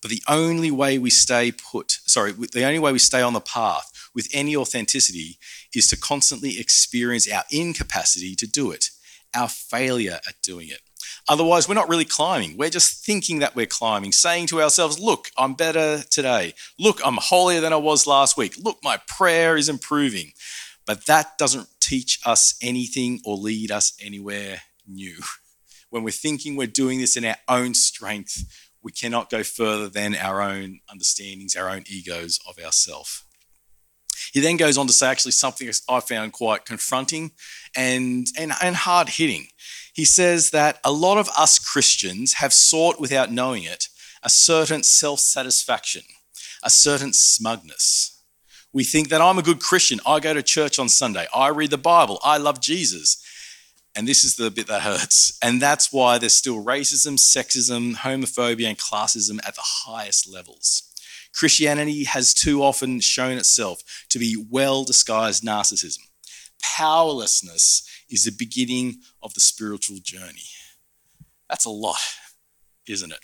But 0.00 0.10
the 0.10 0.22
only 0.28 0.70
way 0.70 0.98
we 0.98 1.10
stay 1.10 1.50
put, 1.50 1.98
sorry, 2.06 2.32
the 2.32 2.64
only 2.64 2.78
way 2.78 2.92
we 2.92 2.98
stay 2.98 3.22
on 3.22 3.32
the 3.32 3.40
path 3.40 3.90
with 4.14 4.28
any 4.32 4.54
authenticity 4.54 5.38
is 5.74 5.88
to 5.88 5.96
constantly 5.96 6.60
experience 6.60 7.30
our 7.30 7.44
incapacity 7.50 8.34
to 8.36 8.46
do 8.46 8.70
it, 8.70 8.90
our 9.34 9.48
failure 9.48 10.20
at 10.28 10.42
doing 10.42 10.68
it, 10.68 10.80
Otherwise, 11.28 11.68
we're 11.68 11.74
not 11.74 11.88
really 11.88 12.04
climbing. 12.04 12.56
We're 12.56 12.70
just 12.70 13.04
thinking 13.04 13.38
that 13.38 13.56
we're 13.56 13.66
climbing, 13.66 14.12
saying 14.12 14.48
to 14.48 14.60
ourselves, 14.62 14.98
Look, 14.98 15.30
I'm 15.38 15.54
better 15.54 16.02
today. 16.10 16.54
Look, 16.78 17.00
I'm 17.04 17.16
holier 17.16 17.60
than 17.60 17.72
I 17.72 17.76
was 17.76 18.06
last 18.06 18.36
week. 18.36 18.56
Look, 18.58 18.78
my 18.82 19.00
prayer 19.08 19.56
is 19.56 19.68
improving. 19.68 20.32
But 20.86 21.06
that 21.06 21.38
doesn't 21.38 21.68
teach 21.80 22.20
us 22.26 22.54
anything 22.60 23.20
or 23.24 23.36
lead 23.36 23.70
us 23.70 23.96
anywhere 24.02 24.62
new. 24.86 25.16
When 25.90 26.02
we're 26.02 26.10
thinking 26.10 26.56
we're 26.56 26.66
doing 26.66 26.98
this 26.98 27.16
in 27.16 27.24
our 27.24 27.36
own 27.46 27.72
strength, 27.72 28.42
we 28.82 28.90
cannot 28.90 29.30
go 29.30 29.44
further 29.44 29.88
than 29.88 30.16
our 30.16 30.42
own 30.42 30.80
understandings, 30.90 31.54
our 31.54 31.70
own 31.70 31.84
egos 31.86 32.40
of 32.48 32.58
ourself. 32.58 33.24
He 34.32 34.40
then 34.40 34.56
goes 34.56 34.78
on 34.78 34.86
to 34.86 34.92
say 34.92 35.08
actually 35.08 35.32
something 35.32 35.70
I 35.88 36.00
found 36.00 36.32
quite 36.32 36.64
confronting 36.64 37.32
and, 37.76 38.26
and, 38.38 38.52
and 38.60 38.76
hard 38.76 39.08
hitting 39.10 39.48
he 39.94 40.04
says 40.04 40.50
that 40.50 40.80
a 40.84 40.90
lot 40.90 41.18
of 41.18 41.30
us 41.38 41.58
Christians 41.58 42.34
have 42.34 42.52
sought 42.52 43.00
without 43.00 43.30
knowing 43.30 43.62
it 43.62 43.88
a 44.24 44.28
certain 44.28 44.82
self 44.82 45.20
satisfaction, 45.20 46.02
a 46.64 46.68
certain 46.68 47.12
smugness. 47.12 48.20
We 48.72 48.82
think 48.82 49.08
that 49.10 49.20
I'm 49.20 49.38
a 49.38 49.42
good 49.42 49.60
Christian. 49.60 50.00
I 50.04 50.18
go 50.18 50.34
to 50.34 50.42
church 50.42 50.80
on 50.80 50.88
Sunday. 50.88 51.28
I 51.32 51.48
read 51.48 51.70
the 51.70 51.78
Bible. 51.78 52.18
I 52.24 52.38
love 52.38 52.60
Jesus. 52.60 53.22
And 53.94 54.08
this 54.08 54.24
is 54.24 54.34
the 54.34 54.50
bit 54.50 54.66
that 54.66 54.82
hurts. 54.82 55.38
And 55.40 55.62
that's 55.62 55.92
why 55.92 56.18
there's 56.18 56.32
still 56.32 56.64
racism, 56.64 57.16
sexism, 57.16 57.94
homophobia, 57.94 58.66
and 58.66 58.78
classism 58.78 59.38
at 59.46 59.54
the 59.54 59.62
highest 59.62 60.28
levels. 60.28 60.90
Christianity 61.34 62.04
has 62.04 62.32
too 62.32 62.62
often 62.62 63.00
shown 63.00 63.36
itself 63.38 63.82
to 64.10 64.18
be 64.18 64.42
well 64.50 64.84
disguised 64.84 65.42
narcissism. 65.42 66.00
Powerlessness 66.62 67.88
is 68.08 68.24
the 68.24 68.32
beginning 68.32 69.00
of 69.22 69.34
the 69.34 69.40
spiritual 69.40 69.98
journey. 70.02 70.48
That's 71.48 71.64
a 71.64 71.70
lot, 71.70 71.98
isn't 72.88 73.12
it? 73.12 73.18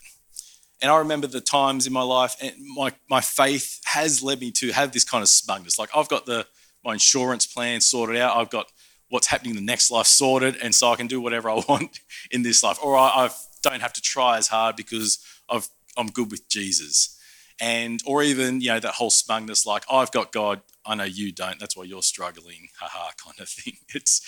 And 0.83 0.91
I 0.91 0.99
remember 0.99 1.27
the 1.27 1.41
times 1.41 1.87
in 1.87 1.93
my 1.93 2.03
life, 2.03 2.35
and 2.41 2.55
my, 2.75 2.93
my 3.09 3.21
faith 3.21 3.81
has 3.85 4.23
led 4.23 4.41
me 4.41 4.51
to 4.53 4.73
have 4.73 4.93
this 4.93 5.05
kind 5.05 5.23
of 5.23 5.29
smugness. 5.29 5.79
Like 5.79 5.91
I've 5.95 6.09
got 6.09 6.27
the 6.27 6.47
my 6.85 6.95
insurance 6.95 7.47
plan 7.47 7.81
sorted 7.81 8.17
out. 8.17 8.37
I've 8.37 8.51
got 8.51 8.73
what's 9.11 9.27
happening 9.27 9.51
in 9.51 9.57
the 9.57 9.63
next 9.63 9.91
life 9.91 10.07
sorted, 10.07 10.57
and 10.63 10.75
so 10.75 10.91
I 10.91 10.97
can 10.97 11.07
do 11.07 11.21
whatever 11.21 11.51
I 11.51 11.55
want 11.69 12.01
in 12.31 12.43
this 12.43 12.63
life, 12.63 12.79
or 12.83 12.97
I, 12.97 13.09
I 13.09 13.31
don't 13.63 13.81
have 13.81 13.93
to 13.95 14.01
try 14.01 14.39
as 14.39 14.49
hard 14.49 14.77
because 14.77 15.19
I've, 15.49 15.69
I'm 15.97 16.07
good 16.07 16.31
with 16.31 16.49
Jesus, 16.49 17.19
and 17.61 18.01
or 18.07 18.23
even 18.23 18.61
you 18.61 18.69
know 18.69 18.81
that 18.81 18.95
whole 18.95 19.11
smugness 19.11 19.67
like 19.67 19.85
I've 19.91 20.11
got 20.11 20.33
God, 20.33 20.63
I 20.85 20.95
know 20.95 21.05
you 21.05 21.31
don't, 21.31 21.59
that's 21.59 21.77
why 21.77 21.85
you're 21.85 22.03
struggling, 22.03 22.69
haha, 22.81 23.11
kind 23.25 23.39
of 23.39 23.49
thing. 23.49 23.75
It's 23.95 24.21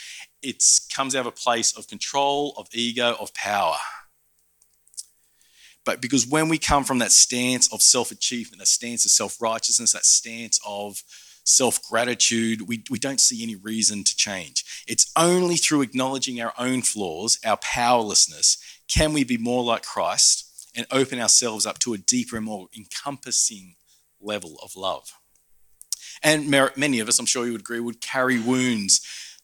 it's 0.42 0.86
comes 0.94 1.14
out 1.14 1.20
of 1.20 1.26
a 1.26 1.32
place 1.32 1.76
of 1.76 1.88
control, 1.88 2.54
of 2.56 2.68
ego, 2.72 3.16
of 3.18 3.32
power. 3.34 3.76
But 5.84 6.00
because 6.00 6.26
when 6.26 6.48
we 6.48 6.58
come 6.58 6.84
from 6.84 6.98
that 6.98 7.10
stance 7.10 7.72
of 7.72 7.82
self 7.82 8.10
achievement, 8.10 8.60
that 8.60 8.68
stance 8.68 9.04
of 9.04 9.10
self 9.10 9.40
righteousness, 9.40 9.92
that 9.92 10.04
stance 10.04 10.60
of 10.66 11.02
self 11.44 11.82
gratitude, 11.82 12.68
we, 12.68 12.84
we 12.90 12.98
don't 12.98 13.20
see 13.20 13.42
any 13.42 13.56
reason 13.56 14.04
to 14.04 14.14
change. 14.14 14.64
It's 14.86 15.10
only 15.16 15.56
through 15.56 15.82
acknowledging 15.82 16.40
our 16.40 16.52
own 16.58 16.82
flaws, 16.82 17.38
our 17.44 17.56
powerlessness, 17.56 18.58
can 18.88 19.12
we 19.12 19.24
be 19.24 19.38
more 19.38 19.64
like 19.64 19.82
Christ 19.82 20.51
and 20.74 20.86
open 20.90 21.20
ourselves 21.20 21.66
up 21.66 21.78
to 21.80 21.94
a 21.94 21.98
deeper 21.98 22.36
and 22.36 22.46
more 22.46 22.68
encompassing 22.76 23.76
level 24.20 24.58
of 24.62 24.76
love. 24.76 25.12
And 26.22 26.48
many 26.50 27.00
of 27.00 27.08
us, 27.08 27.18
I'm 27.18 27.26
sure 27.26 27.44
you 27.44 27.52
would 27.52 27.62
agree, 27.62 27.80
would 27.80 28.00
carry 28.00 28.38
wounds 28.38 29.00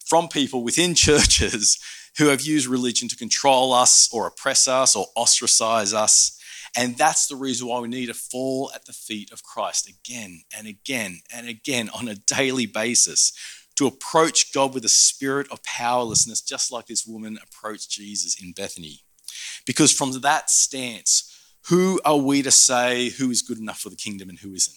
from 0.07 0.29
people 0.29 0.62
within 0.62 0.95
churches 0.97 1.79
who 2.19 2.29
have 2.29 2.41
used 2.41 2.67
religion 2.67 3.09
to 3.09 3.17
control 3.17 3.73
us 3.73 4.09
or 4.12 4.27
oppress 4.27 4.67
us 4.67 4.97
or 4.97 5.07
ostracize 5.17 5.95
us. 5.95 6.35
And 6.77 6.97
that's 6.97 7.27
the 7.27 7.37
reason 7.37 7.69
why 7.69 7.81
we 7.81 7.88
need 7.88 8.07
to 8.07 8.14
fall 8.14 8.71
at 8.75 8.85
the 8.85 8.93
feet 8.93 9.33
of 9.33 9.43
Christ 9.43 9.88
again 9.88 10.43
and 10.57 10.67
again 10.67 11.21
and 11.35 11.49
again 11.49 11.88
on 11.91 12.09
a 12.09 12.14
daily 12.14 12.67
basis 12.67 13.33
to 13.77 13.87
approach 13.87 14.53
God 14.53 14.75
with 14.75 14.85
a 14.85 14.88
spirit 14.88 15.51
of 15.53 15.62
powerlessness, 15.62 16.43
just 16.43 16.73
like 16.73 16.87
this 16.87 17.07
woman 17.07 17.38
approached 17.43 17.91
Jesus 17.91 18.41
in 18.43 18.53
Bethany. 18.53 19.05
Because 19.66 19.92
from 19.92 20.20
that 20.20 20.51
stance, 20.51 21.24
who 21.68 22.01
are 22.05 22.16
we 22.16 22.42
to 22.42 22.51
say 22.51 23.11
who 23.11 23.31
is 23.31 23.42
good 23.42 23.59
enough 23.59 23.81
for 23.81 23.90
the 23.90 23.96
kingdom 23.96 24.29
and 24.29 24.38
who 24.38 24.55
isn't? 24.55 24.77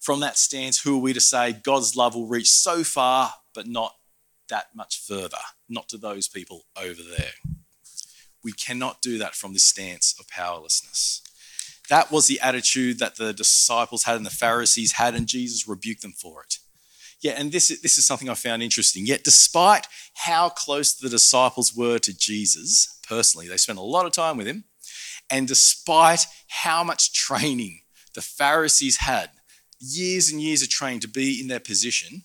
From 0.00 0.20
that 0.20 0.36
stance, 0.36 0.80
who 0.80 0.96
are 0.96 1.00
we 1.00 1.12
to 1.12 1.20
say 1.20 1.52
God's 1.52 1.96
love 1.96 2.14
will 2.14 2.26
reach 2.26 2.50
so 2.50 2.84
far, 2.84 3.32
but 3.54 3.66
not 3.66 3.94
that 4.48 4.66
much 4.74 5.00
further, 5.00 5.38
not 5.68 5.88
to 5.88 5.96
those 5.96 6.28
people 6.28 6.66
over 6.76 7.00
there. 7.16 7.32
We 8.42 8.52
cannot 8.52 9.00
do 9.00 9.16
that 9.18 9.34
from 9.34 9.52
this 9.52 9.64
stance 9.64 10.14
of 10.18 10.28
powerlessness. 10.28 11.22
That 11.88 12.10
was 12.10 12.26
the 12.26 12.40
attitude 12.40 12.98
that 12.98 13.16
the 13.16 13.32
disciples 13.32 14.04
had 14.04 14.16
and 14.16 14.26
the 14.26 14.30
Pharisees 14.30 14.92
had, 14.92 15.14
and 15.14 15.26
Jesus 15.26 15.68
rebuked 15.68 16.02
them 16.02 16.12
for 16.12 16.42
it. 16.42 16.58
Yeah, 17.20 17.32
and 17.38 17.52
this, 17.52 17.68
this 17.80 17.96
is 17.96 18.06
something 18.06 18.28
I 18.28 18.34
found 18.34 18.62
interesting. 18.62 19.06
Yet, 19.06 19.24
despite 19.24 19.86
how 20.14 20.50
close 20.50 20.94
the 20.94 21.08
disciples 21.08 21.74
were 21.74 21.98
to 21.98 22.16
Jesus 22.16 22.93
personally, 23.06 23.48
they 23.48 23.56
spent 23.56 23.78
a 23.78 23.82
lot 23.82 24.06
of 24.06 24.12
time 24.12 24.36
with 24.36 24.46
him, 24.46 24.64
and 25.30 25.48
despite 25.48 26.26
how 26.48 26.84
much 26.84 27.12
training 27.12 27.80
the 28.14 28.22
Pharisees 28.22 28.98
had, 28.98 29.30
years 29.80 30.30
and 30.30 30.40
years 30.40 30.62
of 30.62 30.68
training 30.68 31.00
to 31.00 31.08
be 31.08 31.40
in 31.40 31.48
their 31.48 31.60
position, 31.60 32.22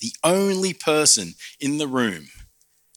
the 0.00 0.12
only 0.22 0.72
person 0.72 1.34
in 1.60 1.78
the 1.78 1.88
room 1.88 2.28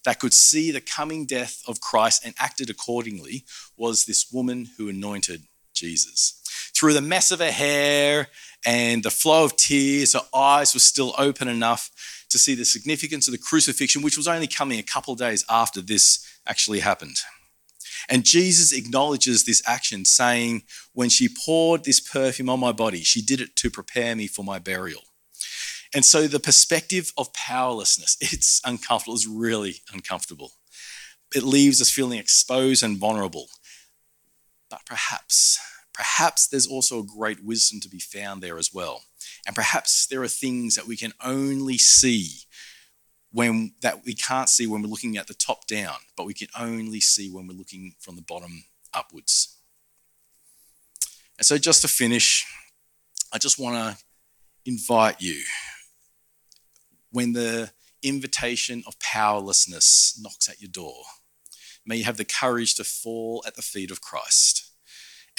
that 0.04 0.20
could 0.20 0.34
see 0.34 0.72
the 0.72 0.82
coming 0.82 1.26
death 1.26 1.62
of 1.68 1.82
Christ 1.82 2.26
and 2.26 2.34
acted 2.40 2.70
accordingly 2.70 3.46
was 3.78 4.06
this 4.06 4.32
woman 4.32 4.70
who 4.78 4.90
anointed 4.90 5.44
Jesus. 5.74 6.42
Through 6.76 6.94
the 6.94 7.02
mess 7.02 7.32
of 7.32 7.40
her 7.40 7.52
hair 7.52 8.28
and 8.66 9.04
the 9.04 9.12
flow 9.12 9.46
of 9.46 9.56
tears, 9.56 10.14
her 10.14 10.26
eyes 10.34 10.74
were 10.74 10.80
still 10.80 11.14
open 11.18 11.48
enough 11.48 11.92
to 12.30 12.40
see 12.40 12.56
the 12.56 12.66
significance 12.66 13.28
of 13.28 13.32
the 13.34 13.38
crucifixion, 13.38 14.02
which 14.02 14.18
was 14.18 14.28
only 14.28 14.48
coming 14.48 14.80
a 14.80 14.84
couple 14.84 15.14
of 15.14 15.20
days 15.20 15.46
after 15.50 15.82
this 15.82 16.26
actually 16.48 16.80
happened. 16.80 17.18
And 18.10 18.24
Jesus 18.24 18.74
acknowledges 18.74 19.44
this 19.44 19.62
action, 19.66 20.06
saying, 20.06 20.64
When 20.94 21.10
she 21.10 21.30
poured 21.46 21.84
this 21.84 22.00
perfume 22.00 22.50
on 22.50 22.60
my 22.60 22.72
body, 22.72 23.04
she 23.04 23.22
did 23.22 23.42
it 23.42 23.56
to 23.58 23.70
prepare 23.70 24.16
me 24.16 24.28
for 24.28 24.44
my 24.44 24.60
burial. 24.60 25.02
And 25.94 26.06
so 26.06 26.28
the 26.28 26.40
perspective 26.40 27.12
of 27.18 27.34
powerlessness, 27.34 28.18
it's 28.22 28.62
uncomfortable, 28.66 29.16
it's 29.16 29.28
really 29.28 29.76
uncomfortable. 29.94 30.54
It 31.36 31.44
leaves 31.44 31.82
us 31.82 31.90
feeling 31.92 32.20
exposed 32.20 32.84
and 32.84 32.98
vulnerable. 32.98 33.48
But 34.70 34.86
perhaps, 34.86 35.60
perhaps 35.94 36.48
there's 36.48 36.68
also 36.68 37.00
a 37.00 37.06
great 37.06 37.44
wisdom 37.44 37.80
to 37.82 37.90
be 37.90 38.00
found 38.00 38.42
there 38.42 38.58
as 38.58 38.74
well. 38.74 39.04
And 39.46 39.56
perhaps 39.56 40.08
there 40.08 40.24
are 40.24 40.28
things 40.28 40.76
that 40.76 40.88
we 40.88 40.98
can 40.98 41.14
only 41.24 41.78
see 41.78 42.30
when 43.32 43.74
that 43.82 44.06
we 44.06 44.14
can't 44.14 44.50
see 44.50 44.68
when 44.68 44.82
we're 44.82 44.90
looking 44.90 45.18
at 45.18 45.28
the 45.28 45.34
top 45.34 45.68
down, 45.68 45.96
but 46.18 46.26
we 46.26 46.34
can 46.34 46.50
only 46.58 47.00
see 47.00 47.30
when 47.30 47.48
we're 47.48 47.58
looking 47.58 47.96
from 48.00 48.16
the 48.16 48.22
bottom 48.22 48.66
upwards. 48.94 49.58
And 51.38 51.46
so 51.46 51.58
just 51.58 51.82
to 51.82 51.88
finish, 51.88 52.46
I 53.34 53.38
just 53.38 53.58
want 53.58 53.76
to 53.76 54.04
invite 54.66 55.22
you 55.22 55.42
when 57.12 57.34
the 57.34 57.72
invitation 58.04 58.84
of 58.86 59.00
powerlessness 59.00 60.20
knocks 60.22 60.50
at 60.50 60.62
your 60.62 60.70
door. 60.70 61.04
May 61.86 61.98
you 61.98 62.04
have 62.04 62.18
the 62.18 62.26
courage 62.26 62.76
to 62.76 62.84
fall 62.84 63.44
at 63.48 63.56
the 63.56 63.62
feet 63.62 63.92
of 63.92 64.02
Christ 64.02 64.72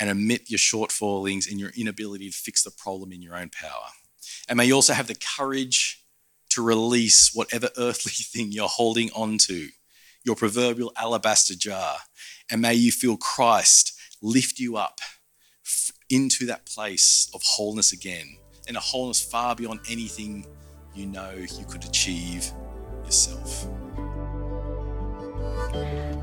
and 0.01 0.11
admit 0.11 0.51
your 0.51 0.59
shortfallings 0.59 1.49
and 1.49 1.61
your 1.61 1.71
inability 1.77 2.31
to 2.31 2.37
fix 2.37 2.63
the 2.63 2.71
problem 2.71 3.13
in 3.13 3.23
your 3.23 3.37
own 3.37 3.51
power. 3.51 3.91
And 4.49 4.57
may 4.57 4.65
you 4.65 4.75
also 4.75 4.95
have 4.95 5.07
the 5.07 5.15
courage 5.37 6.02
to 6.55 6.63
release 6.63 7.31
whatever 7.35 7.69
earthly 7.77 8.13
thing 8.13 8.53
you're 8.53 8.69
holding 8.69 9.11
onto, 9.13 9.69
your 10.25 10.37
proverbial 10.37 10.93
alabaster 10.97 11.55
jar. 11.55 11.97
And 12.51 12.63
may 12.63 12.75
you 12.75 12.93
feel 12.93 13.17
Christ 13.17 13.93
lift 14.21 14.59
you 14.59 14.77
up 14.77 15.01
into 16.11 16.47
that 16.47 16.67
place 16.67 17.31
of 17.35 17.43
wholeness 17.43 17.93
again, 17.93 18.37
and 18.69 18.77
a 18.77 18.81
wholeness 18.81 19.23
far 19.23 19.57
beyond 19.57 19.81
anything 19.89 20.47
you 20.95 21.07
know 21.07 21.33
you 21.33 21.65
could 21.65 21.85
achieve 21.85 22.53
yourself. 23.05 23.67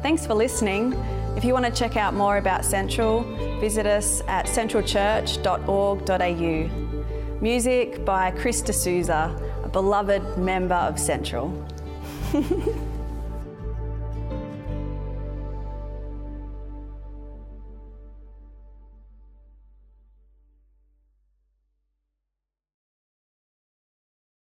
Thanks 0.02 0.26
for 0.26 0.36
listening. 0.36 0.94
If 1.36 1.44
you 1.44 1.52
want 1.54 1.65
to 1.65 1.72
check 1.72 1.98
out 1.98 2.13
more 2.13 2.38
about 2.38 2.63
Central, 2.63 3.24
visit 3.60 3.86
us 3.86 4.22
at 4.28 4.46
centralchurch.org.au. 4.46 7.42
Music 7.42 8.06
by 8.06 8.32
Chris 8.32 8.62
D'Souza, 8.62 9.36
beloved 9.71 10.38
member 10.38 10.75
of 10.75 10.99
Central. 10.99 11.53